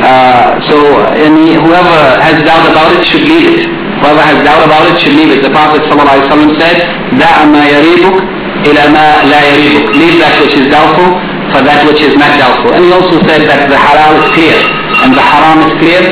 [0.00, 0.76] Uh, so
[1.20, 3.62] yani, whoever has doubt about it should leave it.
[4.00, 5.42] Whoever has doubt about it should leave it.
[5.42, 6.76] The Prophet ﷺ said,
[7.18, 8.16] دَعَ مَا يَرِيبُكَ
[8.64, 11.12] إِلَى مَا لَا يَرِيبُكَ Leave that which is doubtful
[11.52, 12.72] for that which is not doubtful.
[12.72, 14.56] And he also said that the halal is clear
[15.04, 16.02] and the haram is clear.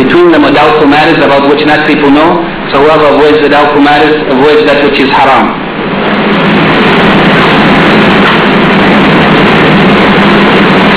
[0.00, 2.40] between them are doubtful matters about which not people know.
[2.72, 5.52] So whoever avoids the doubtful matters avoids that which is haram.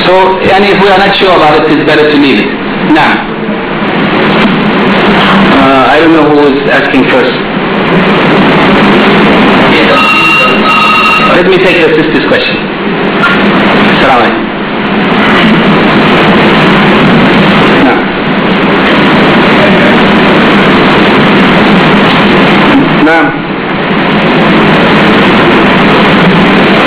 [0.07, 2.49] So, and if we are not sure about it, it's better to leave it.
[2.95, 3.11] Now,
[5.59, 7.35] uh, I don't know who is asking first.
[11.35, 12.55] Let me take the sister's question.
[13.99, 14.62] Assalamu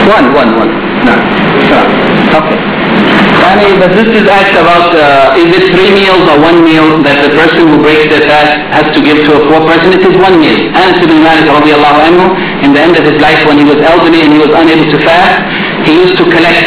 [0.07, 0.71] One, one, one.
[1.03, 1.15] No.
[1.67, 1.87] Sure.
[2.39, 2.59] Okay.
[3.47, 7.33] Yani the sister asked about uh, is it three meals or one meal that the
[7.39, 9.95] person who breaks the fast has to give to a poor person?
[9.97, 10.59] It is one meal.
[10.75, 12.25] Anas ibn Malik radiallahu anhu,
[12.67, 14.99] in the end of his life when he was elderly and he was unable to
[15.07, 15.41] fast,
[15.89, 16.65] he used to collect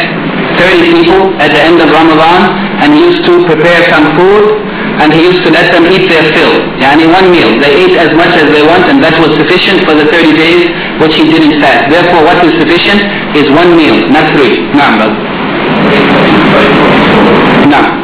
[0.58, 2.40] 30 people at the end of Ramadan
[2.82, 4.44] and he used to prepare some food
[5.00, 6.54] and he used to let them eat their fill.
[6.76, 7.56] Yani one meal.
[7.60, 10.60] They ate as much as they want and that was sufficient for the 30 days
[11.00, 11.88] which he didn't fast.
[11.88, 13.00] Therefore what is sufficient
[13.34, 14.68] is one meal, not three.
[14.76, 15.00] Naam.
[17.72, 18.00] Naam.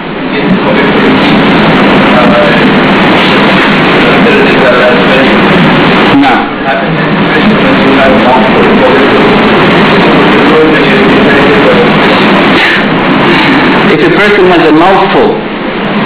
[14.56, 15.36] has a mouthful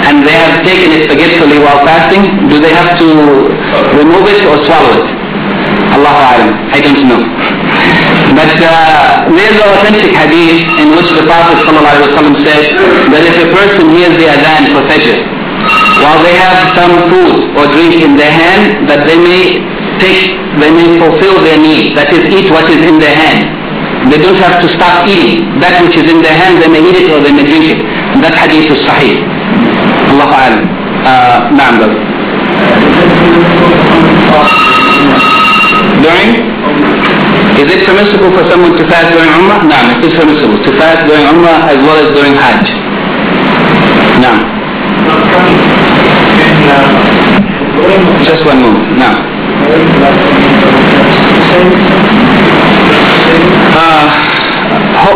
[0.07, 0.61] and they have
[1.63, 3.07] while fasting, do they have to
[3.95, 5.07] remove it or swallow it?
[5.95, 6.49] Allahu Alam.
[6.71, 7.21] I don't know.
[8.35, 12.63] But uh, there's an authentic hadith in which the Prophet ﷺ said
[13.11, 15.19] that if a person hears the adhan for Fajr,
[16.01, 19.59] while they have some food or drink in their hand, that they may
[19.99, 23.61] take, they may fulfill their need, that is eat what is in their hand.
[24.09, 25.61] They don't have to stop eating.
[25.61, 27.79] That which is in their hand, they may eat it or they may drink it.
[28.15, 29.21] And that hadith is sahih.
[30.09, 30.80] Allahu Alam.
[31.01, 31.49] Uh.
[36.01, 36.29] During?
[37.61, 39.65] Is it permissible for someone to fast during Umrah?
[39.69, 42.69] No, it is permissible to fast during Umrah as well as during Hajj.
[44.21, 44.33] No.
[48.25, 48.97] Just one moment.
[48.97, 49.09] No.
[53.73, 54.05] Uh,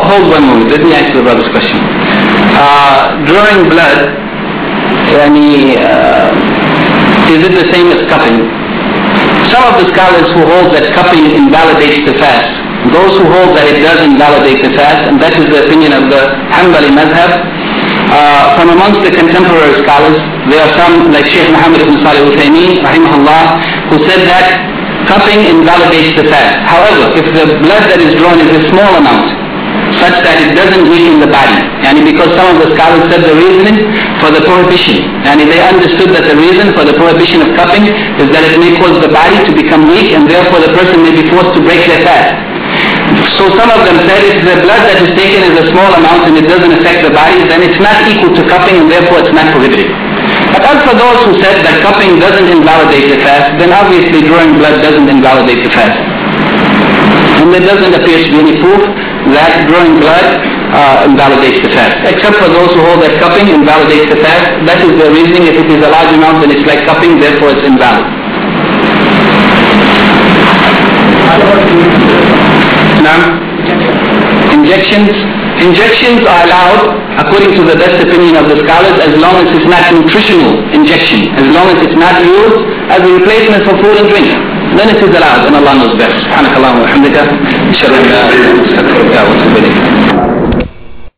[0.09, 0.69] hold one moment.
[0.69, 1.77] Let me answer the brother's question.
[2.57, 4.24] Uh, drawing blood,
[5.13, 6.33] yani, uh,
[7.29, 8.47] is it the same as cupping?
[9.53, 12.49] Some of the scholars who hold that cupping invalidates the fast,
[12.93, 16.09] those who hold that it does invalidate the fast, and that is the opinion of
[16.09, 17.45] the Hanbali madhab,
[18.09, 20.17] uh, from amongst the contemporary scholars,
[20.49, 23.41] there are some like Sheikh Muhammad ibn Salih al-Uthaymeen, rahimahullah,
[23.89, 24.45] who said that
[25.09, 26.61] cupping invalidates the fast.
[26.65, 29.44] However, if the blood that is drawn is a small amount,
[30.05, 31.57] such that it doesn't weaken the body.
[31.81, 33.89] And because some of the scholars said the reason
[34.21, 38.29] for the prohibition, and they understood that the reason for the prohibition of cupping is
[38.29, 41.25] that it may cause the body to become weak and therefore the person may be
[41.33, 42.37] forced to break their fast.
[43.41, 46.29] So some of them said if the blood that is taken is a small amount
[46.29, 49.33] and it doesn't affect the body, then it's not equal to cupping and therefore it's
[49.33, 49.89] not prohibited.
[50.53, 54.57] But as for those who said that cupping doesn't invalidate the fast, then obviously drawing
[54.61, 55.97] blood doesn't invalidate the fast.
[57.45, 58.81] And there doesn't appear to be any proof
[59.37, 60.25] that drawing blood
[60.73, 62.01] uh, invalidates the fast.
[62.09, 64.65] Except for those who hold that cupping invalidates the fast.
[64.65, 65.45] That is their reasoning.
[65.53, 68.01] If it is a large amount, then it's like cupping, therefore it's invalid.
[73.05, 73.37] Now,
[74.49, 75.13] injections.
[75.61, 79.69] Injections are allowed according to the best opinion of the scholars as long as it's
[79.69, 82.57] not nutritional injection, as long as it's not used
[82.89, 84.64] as a replacement for food and drink.
[84.77, 87.15] لا نفذ لها أن الله نصبح سبحانك اللهم وبحمدك.
[87.71, 89.77] أشهد أن لا إله إلا أنت أستغفرك وأتوب إليك.